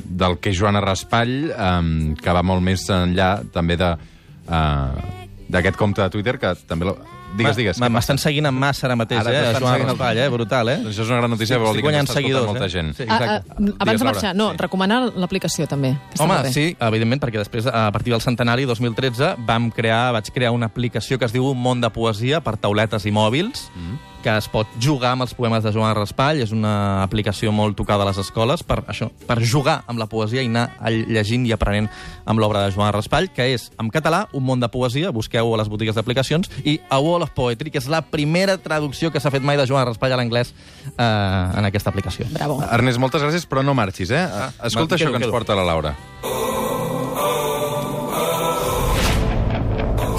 del 0.06 0.38
que 0.38 0.54
Joana 0.54 0.80
Raspall, 0.84 1.50
um, 1.50 2.14
que 2.14 2.32
va 2.32 2.44
molt 2.46 2.62
més 2.62 2.84
enllà 2.94 3.42
també 3.52 3.76
de 3.80 3.90
uh, 3.98 5.27
d'aquest 5.48 5.76
compte 5.76 6.02
de 6.02 6.10
Twitter, 6.10 6.38
que 6.38 6.54
també 6.66 6.84
lo- 6.86 6.98
Digues, 7.36 7.56
digues. 7.56 7.78
M'estan 7.78 8.16
seguint 8.16 8.46
en 8.48 8.54
massa 8.56 8.86
ara 8.86 8.96
mateix, 8.96 9.20
Ara 9.20 9.50
eh? 9.50 9.56
Joan 9.60 9.82
Raspall, 9.84 10.16
eh? 10.18 10.28
Brutal, 10.32 10.68
eh? 10.70 10.76
Doncs 10.80 10.94
això 10.96 11.02
és 11.04 11.08
una 11.10 11.18
gran 11.18 11.30
notícia, 11.30 11.58
vol 11.58 11.74
dir 11.76 11.82
que 11.82 11.88
ens 11.88 11.88
guanyant 11.88 12.06
està 12.08 12.14
escoltant 12.16 12.24
seguidors, 12.24 12.46
molta 12.46 12.64
eh? 12.64 12.68
gent. 12.70 12.94
Sí, 12.96 13.02
Ah, 13.06 13.16
exacte. 13.18 13.50
ah, 13.50 13.54
abans 13.58 13.84
Digues, 13.84 14.00
de 14.00 14.04
marxar, 14.04 14.34
no, 14.36 14.50
Sí. 14.52 14.56
recomanar 14.56 15.12
l'aplicació 15.14 15.66
també. 15.68 15.90
Home, 16.18 16.52
sí, 16.52 16.74
evidentment, 16.80 17.20
perquè 17.22 17.36
després, 17.36 17.66
a 17.66 17.92
partir 17.92 18.12
del 18.14 18.22
centenari, 18.22 18.64
2013, 18.64 19.34
vam 19.46 19.70
crear, 19.70 20.12
vaig 20.12 20.30
crear 20.32 20.52
una 20.52 20.66
aplicació 20.66 21.18
que 21.18 21.26
es 21.26 21.32
diu 21.32 21.44
Un 21.44 21.60
món 21.62 21.82
de 21.82 21.90
poesia 21.90 22.40
per 22.40 22.56
tauletes 22.56 23.04
i 23.04 23.10
mòbils, 23.12 23.68
Mm. 23.76 23.98
Que 24.22 24.34
es 24.36 24.48
pot 24.50 24.70
jugar 24.82 25.14
amb 25.14 25.24
els 25.26 25.34
poemes 25.36 25.62
de 25.64 25.72
Joan 25.74 25.94
Raspall. 25.96 26.42
És 26.44 26.52
una 26.54 27.02
aplicació 27.04 27.52
molt 27.54 27.76
tocada 27.78 28.04
a 28.04 28.08
les 28.10 28.20
escoles 28.22 28.64
per 28.66 28.80
això, 28.86 29.10
per 29.28 29.38
jugar 29.44 29.82
amb 29.86 30.00
la 30.00 30.08
poesia 30.10 30.42
i 30.42 30.50
anar 30.50 30.68
llegint 30.88 31.46
i 31.48 31.54
aprenent 31.54 31.88
amb 32.28 32.42
l'obra 32.42 32.66
de 32.66 32.74
Joan 32.74 32.92
Raspall, 32.94 33.30
que 33.34 33.50
és, 33.54 33.70
en 33.80 33.90
català, 33.94 34.26
Un 34.32 34.44
món 34.44 34.60
de 34.60 34.68
poesia, 34.68 35.10
busqueu 35.14 35.54
a 35.54 35.58
les 35.58 35.68
botigues 35.68 35.96
d'aplicacions, 35.96 36.50
i 36.64 36.78
A 36.90 36.98
Wall 37.02 37.24
of 37.24 37.32
Poetry, 37.34 37.72
que 37.72 37.80
és 37.80 37.88
la 37.88 38.02
primera 38.02 38.58
traducció 38.60 39.10
que 39.10 39.20
s'ha 39.20 39.32
fet 39.34 39.42
mai 39.42 39.56
de 39.56 39.66
Joan 39.66 39.86
Raspall 39.88 40.12
a 40.12 40.18
l'anglès 40.20 40.52
eh, 40.52 41.02
en 41.02 41.64
aquesta 41.64 41.90
aplicació. 41.90 42.28
Bravo. 42.34 42.60
Ernest, 42.68 43.00
moltes 43.00 43.24
gràcies, 43.24 43.48
però 43.48 43.64
no 43.64 43.74
marxis, 43.74 44.10
eh? 44.10 44.26
Escolta 44.68 44.94
va, 44.94 45.00
això 45.00 45.10
que 45.14 45.22
ens 45.22 45.32
porta 45.32 45.56
la 45.58 45.66
Laura. 45.66 45.96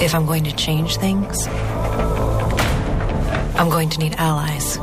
If 0.00 0.14
I'm 0.14 0.24
going 0.24 0.44
to 0.44 0.52
change 0.56 0.96
things, 0.96 1.46
I'm 3.60 3.68
going 3.68 3.90
to 3.90 3.98
need 3.98 4.14
allies. 4.16 4.78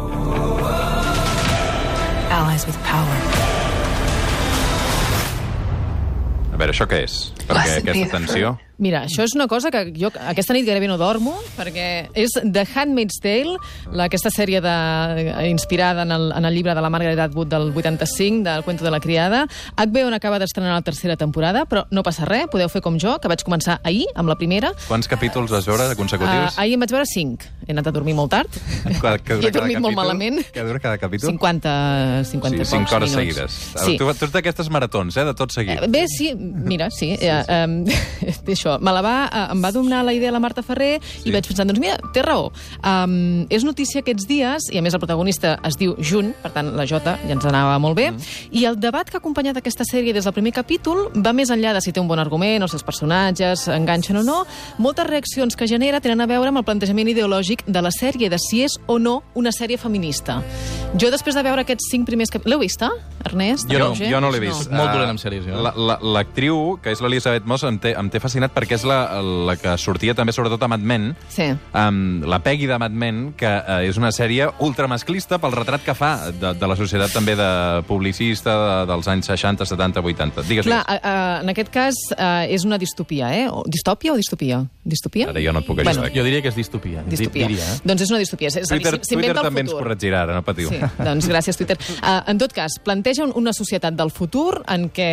Allies 2.30 2.68
with 2.68 2.78
power. 2.86 3.18
A 6.54 6.60
veure, 6.62 6.76
això 6.76 6.86
què 6.86 7.02
és? 7.08 7.16
Perquè 7.48 7.80
aquesta 7.82 8.20
tensió... 8.20 8.54
Mira, 8.78 9.04
això 9.08 9.24
és 9.26 9.34
una 9.34 9.48
cosa 9.50 9.72
que 9.74 9.92
jo 9.98 10.12
aquesta 10.14 10.54
nit 10.54 10.66
gairebé 10.68 10.86
no 10.88 11.00
dormo, 11.02 11.34
perquè 11.58 12.10
és 12.14 12.36
The 12.44 12.62
Handmaid's 12.76 13.18
Tale, 13.24 13.56
la, 13.92 14.06
aquesta 14.06 14.30
sèrie 14.30 14.60
de, 14.62 14.74
inspirada 15.50 16.04
en 16.06 16.12
el, 16.14 16.28
en 16.38 16.46
el 16.46 16.54
llibre 16.54 16.76
de 16.78 16.82
la 16.86 16.90
Margaret 16.94 17.18
Atwood 17.20 17.48
del 17.50 17.72
85, 17.76 18.44
del 18.46 18.64
Cuento 18.64 18.84
de 18.86 18.92
la 18.94 19.00
criada. 19.00 19.48
HBO 19.78 20.12
n'acaba 20.14 20.38
d'estrenar 20.38 20.76
la 20.76 20.84
tercera 20.86 21.16
temporada, 21.18 21.66
però 21.66 21.88
no 21.90 22.04
passa 22.06 22.26
res, 22.30 22.46
podeu 22.54 22.70
fer 22.70 22.84
com 22.86 23.00
jo, 23.02 23.16
que 23.20 23.28
vaig 23.32 23.42
començar 23.48 23.80
ahir, 23.84 24.06
amb 24.16 24.30
la 24.30 24.36
primera. 24.38 24.70
Quants 24.88 25.10
capítols 25.10 25.50
vas 25.52 25.66
veure 25.66 25.88
Uh, 25.88 25.96
consecutius? 25.98 26.58
ahir 26.60 26.74
en 26.78 26.82
vaig 26.86 26.92
veure 26.94 27.06
5. 27.10 27.50
He 27.68 27.72
anat 27.74 27.88
a 27.90 27.92
dormir 27.96 28.14
molt 28.18 28.30
tard. 28.32 28.50
Què 29.02 29.38
dura 29.38 29.42
I 29.42 29.48
he 29.50 29.52
dormit 29.52 29.80
molt 29.82 29.94
capítol? 29.94 29.98
malament. 30.04 30.40
Què 30.54 30.64
dura 30.68 30.80
cada 30.84 30.98
capítol? 31.02 31.32
50, 31.34 31.74
50 32.30 32.58
Sí, 32.62 32.70
5 32.72 32.84
pocs 32.86 32.94
hores 32.94 33.16
minuts. 33.16 33.18
seguides. 33.18 33.58
Sí. 33.86 33.98
Tu, 33.98 34.06
tu 34.06 34.10
ets 34.28 34.34
d'aquestes 34.38 34.70
maratons, 34.70 35.18
eh? 35.18 35.26
De 35.26 35.34
tot 35.38 35.52
seguit. 35.54 35.82
Eh, 35.82 35.88
Bé, 35.90 36.06
sí, 36.12 36.32
mira, 36.38 36.90
sí. 36.92 37.16
sí, 37.18 37.26
eh, 37.26 37.66
um, 37.66 37.84
això, 38.68 38.82
me 38.84 38.92
la 38.92 39.02
va, 39.02 39.16
eh, 39.32 39.52
em 39.54 39.64
va 39.64 39.72
donar 39.72 40.04
la 40.06 40.14
idea 40.14 40.32
la 40.32 40.40
Marta 40.40 40.62
Ferrer 40.64 41.00
sí. 41.02 41.30
i 41.30 41.32
vaig 41.32 41.48
pensar, 41.48 41.66
doncs 41.66 41.80
mira, 41.80 41.98
té 42.14 42.22
raó. 42.22 42.52
Um, 42.84 43.46
és 43.50 43.64
notícia 43.64 44.02
aquests 44.02 44.28
dies, 44.28 44.68
i 44.74 44.78
a 44.78 44.82
més 44.82 44.94
el 44.94 45.00
protagonista 45.00 45.58
es 45.68 45.78
diu 45.80 45.96
Junt, 46.00 46.34
per 46.44 46.52
tant 46.56 46.74
la 46.76 46.86
Jota 46.86 47.18
ja 47.26 47.34
ens 47.36 47.46
anava 47.46 47.78
molt 47.80 47.96
bé, 47.98 48.12
mm. 48.12 48.52
i 48.52 48.66
el 48.66 48.78
debat 48.80 49.10
que 49.10 49.18
ha 49.18 49.22
acompanyat 49.22 49.58
aquesta 49.58 49.84
sèrie 49.88 50.14
des 50.14 50.24
del 50.28 50.34
primer 50.36 50.54
capítol 50.54 51.08
va 51.16 51.34
més 51.34 51.50
enllà 51.54 51.74
de 51.74 51.82
si 51.82 51.92
té 51.94 52.00
un 52.02 52.08
bon 52.08 52.20
argument, 52.20 52.62
els 52.62 52.72
seus 52.72 52.84
personatges 52.84 53.68
enganxen 53.72 54.18
o 54.18 54.24
no. 54.24 54.44
Moltes 54.78 55.08
reaccions 55.08 55.56
que 55.56 55.68
genera 55.68 56.02
tenen 56.02 56.22
a 56.22 56.28
veure 56.30 56.50
amb 56.52 56.58
el 56.62 56.66
plantejament 56.68 57.08
ideològic 57.14 57.64
de 57.68 57.82
la 57.82 57.92
sèrie, 57.92 58.30
de 58.30 58.38
si 58.40 58.64
és 58.64 58.78
o 58.88 59.00
no 59.00 59.22
una 59.36 59.52
sèrie 59.52 59.78
feminista. 59.78 60.42
Jo, 60.98 61.10
després 61.12 61.36
de 61.36 61.44
veure 61.44 61.62
aquests 61.66 61.90
cinc 61.92 62.06
primers 62.08 62.30
capítols... 62.30 62.48
L'heu 62.48 62.62
vista, 62.62 62.88
Ernest? 63.26 63.68
Jo 63.68 63.80
no, 63.82 63.88
Roger? 63.90 64.08
jo 64.12 64.20
no 64.24 64.30
l'he 64.32 64.40
vist. 64.40 64.70
Molt 64.72 64.88
Eh, 64.90 64.94
dolent 64.94 65.10
amb 65.12 65.20
sèries, 65.20 65.44
jo. 65.46 65.58
la- 65.62 65.74
la- 65.76 65.98
L'actriu, 66.02 66.78
que 66.82 66.92
és 66.94 67.02
l'Elisabeth 67.02 67.44
Moss, 67.46 67.64
em 67.68 67.78
té, 67.80 67.92
em 67.98 68.10
té 68.10 68.22
fascinat 68.24 68.54
perquè 68.58 68.76
és 68.80 68.84
la, 68.90 69.00
la 69.22 69.56
que 69.62 69.76
sortia 69.78 70.16
també 70.18 70.34
sobretot 70.36 70.64
a 70.66 70.68
Mad 70.74 70.82
Men, 70.82 71.12
Sí. 71.30 71.48
um, 71.78 72.24
la 72.26 72.40
Peggy 72.44 72.66
de 72.68 72.78
Mad 72.82 72.92
Men, 72.98 73.34
que 73.38 73.48
uh, 73.48 73.80
és 73.86 73.98
una 74.02 74.10
sèrie 74.12 74.50
ultramasclista 74.66 75.38
pel 75.42 75.54
retrat 75.56 75.84
que 75.86 75.94
fa 75.98 76.32
de, 76.34 76.54
de 76.58 76.68
la 76.70 76.76
societat 76.80 77.14
també 77.14 77.36
de 77.38 77.50
publicista 77.88 78.56
de, 78.58 78.76
dels 78.92 79.08
anys 79.14 79.30
60, 79.32 79.66
70, 79.70 80.02
80. 80.02 80.44
Digues, 80.48 80.66
Clar, 80.66 80.82
digues. 80.84 81.02
a, 81.04 81.14
a, 81.38 81.42
en 81.46 81.54
aquest 81.54 81.72
cas 81.74 81.96
uh, 82.18 82.44
és 82.50 82.66
una 82.66 82.78
distopia, 82.82 83.30
eh? 83.38 83.46
O, 83.52 83.64
distòpia 83.70 84.14
o 84.14 84.18
distopia? 84.20 84.64
Distopia? 84.88 85.30
Ara 85.32 85.42
jo 85.44 85.54
no 85.54 85.62
et 85.64 85.68
puc 85.68 85.82
ajudar 85.84 86.08
aquí. 86.10 86.18
Jo 86.18 86.24
diria 86.28 86.42
que 86.42 86.50
és 86.52 86.56
distopia. 86.58 87.04
di- 87.04 87.16
Distopia. 87.18 87.48
Diria, 87.48 87.64
eh? 87.76 87.80
Doncs 87.84 88.06
és 88.08 88.12
una 88.14 88.20
distopia. 88.24 88.48
És, 88.50 88.56
dir, 88.56 88.66
Twitter, 88.70 88.98
Twitter 89.04 89.34
el 89.36 89.42
també 89.44 89.62
ens 89.66 89.72
futur. 89.72 89.84
corregirà 89.84 90.22
ara, 90.24 90.36
no 90.38 90.44
patiu. 90.48 90.70
Sí, 90.72 90.80
doncs 91.04 91.28
gràcies, 91.30 91.58
Twitter. 91.60 91.78
Uh, 92.02 92.22
en 92.32 92.38
tot 92.42 92.54
cas, 92.56 92.80
planteja 92.84 93.26
un- 93.28 93.34
una 93.36 93.54
societat 93.54 93.94
del 94.00 94.12
futur 94.12 94.62
en 94.68 94.88
què 94.96 95.12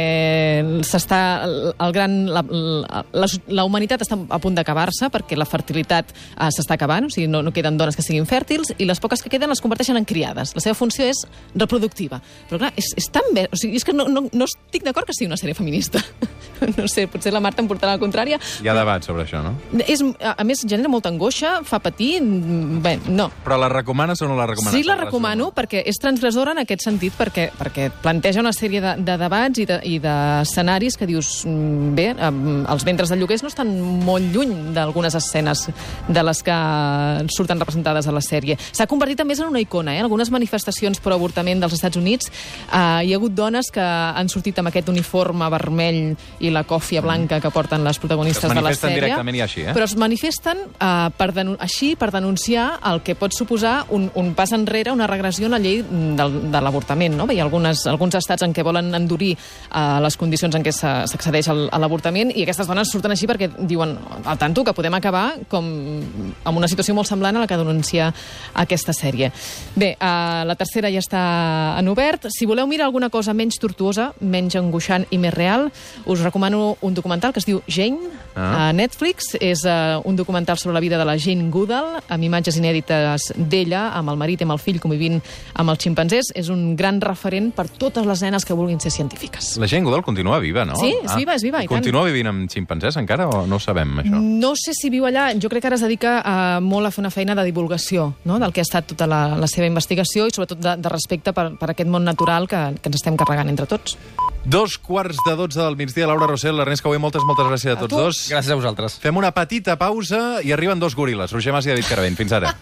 s'està 0.87 1.21
el, 1.45 1.75
el 1.79 1.93
gran, 1.93 2.15
la, 2.31 2.45
la, 2.49 3.05
la, 3.13 3.27
la 3.49 3.65
humanitat 3.67 4.05
està 4.05 4.19
a 4.19 4.41
punt 4.43 4.57
d'acabar-se 4.57 5.11
perquè 5.13 5.39
la 5.39 5.49
fertilitat 5.49 6.13
uh, 6.15 6.49
s'està 6.55 6.79
acabant, 6.79 7.09
o 7.09 7.13
sigui, 7.13 7.29
no, 7.31 7.43
no 7.45 7.53
queden 7.55 7.79
dones 7.81 7.97
que 7.99 8.05
siguin 8.07 8.29
fèrtils 8.29 8.75
i 8.79 8.89
les 8.89 9.01
poques 9.03 9.23
que 9.25 9.33
queden 9.33 9.53
les 9.53 9.63
converteixen 9.65 9.99
en 10.01 10.09
criades. 10.09 10.55
La 10.57 10.65
seva 10.65 10.79
funció 10.79 11.07
és 11.09 11.25
reproductiva. 11.55 12.21
Però 12.51 12.63
clar, 12.63 12.75
és, 12.81 12.93
és 13.01 13.11
tan 13.13 13.33
bé... 13.37 13.49
O 13.53 13.61
sigui, 13.61 13.79
és 13.81 13.87
que 13.87 13.97
no, 13.97 14.09
no, 14.11 14.27
no 14.33 14.49
estic 14.49 14.87
d'acord 14.87 15.09
que 15.09 15.17
sigui 15.17 15.31
una 15.31 15.41
sèrie 15.41 15.57
feminista. 15.59 16.03
no 16.79 16.89
sé, 16.89 17.07
potser 17.11 17.33
la 17.35 17.41
Marta 17.45 17.63
em 17.63 17.69
portarà 17.69 17.95
la 17.97 18.03
contrària, 18.03 18.39
Hi 18.63 18.69
ha 18.69 18.75
debat 18.77 19.05
sobre 19.05 19.25
això, 19.25 19.43
no? 19.45 19.55
és, 19.87 20.03
a 20.21 20.35
a 20.39 20.45
més, 20.45 20.61
genera 20.69 20.89
molta 20.89 21.09
angoixa, 21.09 21.61
fa 21.65 21.79
patir... 21.81 22.19
Bé, 22.85 22.99
no. 23.09 23.31
Però 23.45 23.57
la 23.61 23.69
recomanes 23.73 24.21
o 24.23 24.29
no 24.29 24.37
la 24.37 24.47
recomanes? 24.47 24.75
Sí, 24.77 24.83
la 24.87 24.97
recomano 24.99 25.51
perquè 25.55 25.83
és 25.87 25.97
transgressora 26.01 26.53
en 26.53 26.61
aquest 26.65 26.85
sentit, 26.85 27.15
perquè, 27.17 27.49
perquè 27.59 27.89
planteja 28.03 28.41
una 28.43 28.53
sèrie 28.53 28.81
de, 28.85 28.95
de 29.05 29.17
debats 29.21 29.59
i 29.63 29.67
de- 29.69 29.81
i 29.85 29.99
d'escenaris 30.03 30.95
de, 30.95 30.99
que 31.01 31.07
dius, 31.09 31.31
mm, 31.47 31.95
bé, 31.97 32.07
els 32.19 32.85
ventres 32.85 33.09
de 33.13 33.17
lloguers 33.21 33.43
no 33.45 33.49
estan 33.53 33.71
molt 34.05 34.25
lluny 34.35 34.73
d'algunes 34.75 35.15
escenes 35.15 35.67
de 36.09 36.23
les 36.23 36.43
que 36.45 36.57
surten 37.35 37.61
representades 37.61 38.07
a 38.09 38.13
la 38.15 38.23
sèrie. 38.25 38.57
S'ha 38.73 38.87
convertit 38.91 39.21
a 39.21 39.25
més 39.29 39.41
en 39.41 39.49
una 39.51 39.61
icona, 39.63 39.95
eh? 39.97 40.01
Algunes 40.05 40.31
manifestacions 40.35 41.01
per 41.01 41.15
avortament 41.15 41.61
dels 41.63 41.75
Estats 41.77 41.97
Units 42.01 42.29
eh, 42.31 43.05
hi 43.07 43.13
ha 43.13 43.17
hagut 43.19 43.35
dones 43.35 43.71
que 43.75 43.83
han 43.85 44.29
sortit 44.33 44.59
amb 44.61 44.71
aquest 44.71 44.89
uniforme 44.93 45.49
vermell 45.53 46.15
i 46.45 46.53
la 46.53 46.65
còfia 46.69 47.03
blanca 47.05 47.41
que 47.41 47.51
porten 47.55 47.85
les 47.85 47.99
protagonistes 47.99 48.45
Es 48.45 48.51
de 48.51 48.55
la 48.55 48.63
manifesten 48.63 48.91
sèrie. 48.91 49.01
directament 49.01 49.39
i 49.39 49.43
així, 49.45 49.65
eh? 49.65 49.75
Però 49.77 49.87
es 49.89 49.97
manifesten 50.01 50.61
uh, 50.77 51.09
per 51.17 51.31
així 51.59 51.95
per 51.97 52.11
denunciar 52.13 52.67
el 52.91 53.03
que 53.03 53.17
pot 53.19 53.35
suposar 53.35 53.87
un, 53.95 54.11
un 54.15 54.33
pas 54.35 54.53
enrere, 54.53 54.93
una 54.93 55.09
regressió 55.11 55.49
en 55.49 55.57
la 55.57 55.61
llei 55.63 55.83
del, 55.83 56.37
de 56.53 56.61
l'avortament. 56.61 57.17
No? 57.17 57.27
Hi 57.31 57.41
ha 57.41 57.47
algunes, 57.47 57.87
alguns 57.91 58.15
estats 58.19 58.45
en 58.47 58.55
què 58.55 58.65
volen 58.67 58.93
endurir 58.95 59.33
uh, 59.35 59.99
les 60.05 60.19
condicions 60.21 60.55
en 60.55 60.65
què 60.65 60.73
s'accedeix 60.75 61.49
al, 61.53 61.67
a 61.73 61.81
l'avortament 61.83 62.31
i 62.35 62.45
aquestes 62.45 62.69
dones 62.71 62.93
surten 62.93 63.15
així 63.15 63.29
perquè 63.31 63.51
diuen 63.59 63.97
al 64.25 64.39
tanto 64.39 64.65
que 64.65 64.77
podem 64.77 64.95
acabar 64.95 65.25
com 65.49 65.67
amb 66.45 66.61
una 66.61 66.69
situació 66.71 66.95
molt 66.95 67.09
semblant 67.11 67.37
a 67.37 67.45
la 67.45 67.51
que 67.51 67.59
denuncia 67.59 68.13
aquesta 68.55 68.95
sèrie. 68.97 69.33
Bé, 69.75 69.95
uh, 69.97 70.45
la 70.47 70.59
tercera 70.61 70.93
ja 70.93 71.03
està 71.03 71.25
en 71.81 71.89
obert. 71.91 72.29
Si 72.31 72.47
voleu 72.47 72.69
mirar 72.71 72.87
alguna 72.87 73.11
cosa 73.11 73.35
menys 73.35 73.59
tortuosa, 73.63 74.13
menys 74.21 74.57
angoixant 74.61 75.09
i 75.11 75.19
més 75.19 75.35
real, 75.35 75.71
us 76.07 76.21
recomano 76.21 76.34
un 76.83 76.95
documental 76.95 77.33
que 77.33 77.39
es 77.39 77.47
diu 77.47 77.61
Jane, 77.71 78.11
Ah. 78.35 78.69
a 78.69 78.73
Netflix. 78.73 79.35
És 79.41 79.65
uh, 79.65 80.01
un 80.05 80.17
documental 80.17 80.59
sobre 80.59 80.75
la 80.75 80.81
vida 80.81 80.99
de 80.99 81.05
la 81.07 81.17
Jane 81.19 81.51
Goodall, 81.51 82.01
amb 82.09 82.27
imatges 82.27 82.59
inèdites 82.59 83.31
d'ella, 83.37 83.89
amb 83.95 84.11
el 84.11 84.19
marit 84.21 84.43
i 84.43 84.47
amb 84.47 84.57
el 84.57 84.61
fill 84.63 84.81
convivint 84.83 85.21
amb 85.55 85.71
els 85.71 85.83
ximpanzés. 85.85 86.33
És 86.35 86.51
un 86.53 86.75
gran 86.77 87.01
referent 87.01 87.53
per 87.55 87.69
totes 87.69 88.07
les 88.07 88.25
nenes 88.27 88.45
que 88.45 88.57
vulguin 88.57 88.81
ser 88.83 88.91
científiques. 88.95 89.55
La 89.63 89.69
gent 89.71 89.87
Goodall 89.87 90.05
continua 90.07 90.41
viva, 90.43 90.65
no? 90.65 90.77
Sí, 90.81 90.93
és 91.03 91.15
viva, 91.17 91.35
és 91.39 91.47
viva, 91.47 91.63
i 91.63 91.69
tant. 91.69 91.79
Continua 91.79 92.05
vivint 92.09 92.31
amb 92.33 92.51
ximpanzés 92.51 92.99
encara 93.01 93.29
o 93.29 93.45
no 93.47 93.57
ho 93.57 93.63
sabem, 93.63 93.99
això? 94.03 94.19
No 94.21 94.55
sé 94.59 94.75
si 94.75 94.91
viu 94.91 95.07
allà, 95.07 95.31
jo 95.39 95.49
crec 95.53 95.65
que 95.65 95.71
ara 95.73 95.79
es 95.79 95.85
dedica 95.87 96.19
uh, 96.21 96.59
molt 96.65 96.89
a 96.89 96.93
fer 96.95 97.05
una 97.05 97.13
feina 97.15 97.35
de 97.39 97.45
divulgació 97.47 98.11
no? 98.25 98.39
del 98.43 98.53
que 98.53 98.61
ha 98.63 98.67
estat 98.67 98.89
tota 98.93 99.07
la, 99.11 99.23
la 99.39 99.49
seva 99.51 99.67
investigació 99.71 100.27
i 100.27 100.35
sobretot 100.35 100.61
de, 100.61 100.77
de 100.81 100.93
respecte 100.93 101.33
per, 101.37 101.53
per 101.61 101.71
aquest 101.73 101.91
món 101.91 102.05
natural 102.05 102.49
que, 102.51 102.61
que 102.81 102.91
ens 102.91 103.01
estem 103.01 103.17
carregant 103.21 103.49
entre 103.53 103.67
tots. 103.71 103.97
Dos 104.45 104.77
quarts 104.77 105.17
de 105.25 105.33
dotze 105.39 105.57
del 105.63 105.77
migdia, 105.77 106.05
Laura 106.07 106.27
Rossell, 106.29 106.59
Ernest 106.61 106.85
Caué, 106.85 106.99
moltes, 107.01 107.23
moltes 107.25 107.47
gràcies 107.49 107.73
a 107.73 107.79
A 107.79 107.81
tots 107.81 107.95
tu. 107.95 108.01
dos. 108.03 108.24
Gràcies 108.31 108.53
a 108.53 108.59
vosaltres. 108.59 108.99
Fem 109.03 109.17
una 109.21 109.33
petita 109.37 109.77
pausa 109.81 110.41
i 110.45 110.53
arriben 110.55 110.81
dos 110.81 110.97
goril·les, 110.97 111.33
Roger 111.35 111.53
Mas 111.55 111.69
i 111.69 111.73
David 111.75 111.89
Caravent. 111.91 112.17
Fins 112.19 112.33
ara. 112.37 112.55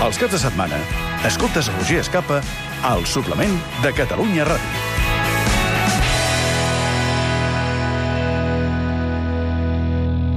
Els 0.00 0.16
caps 0.16 0.32
de 0.32 0.40
setmana, 0.40 0.78
escoltes 1.28 1.68
Roger 1.76 2.00
Escapa 2.00 2.40
al 2.88 3.04
suplement 3.06 3.58
de 3.84 3.92
Catalunya 3.96 4.48
Ràdio. 4.48 5.09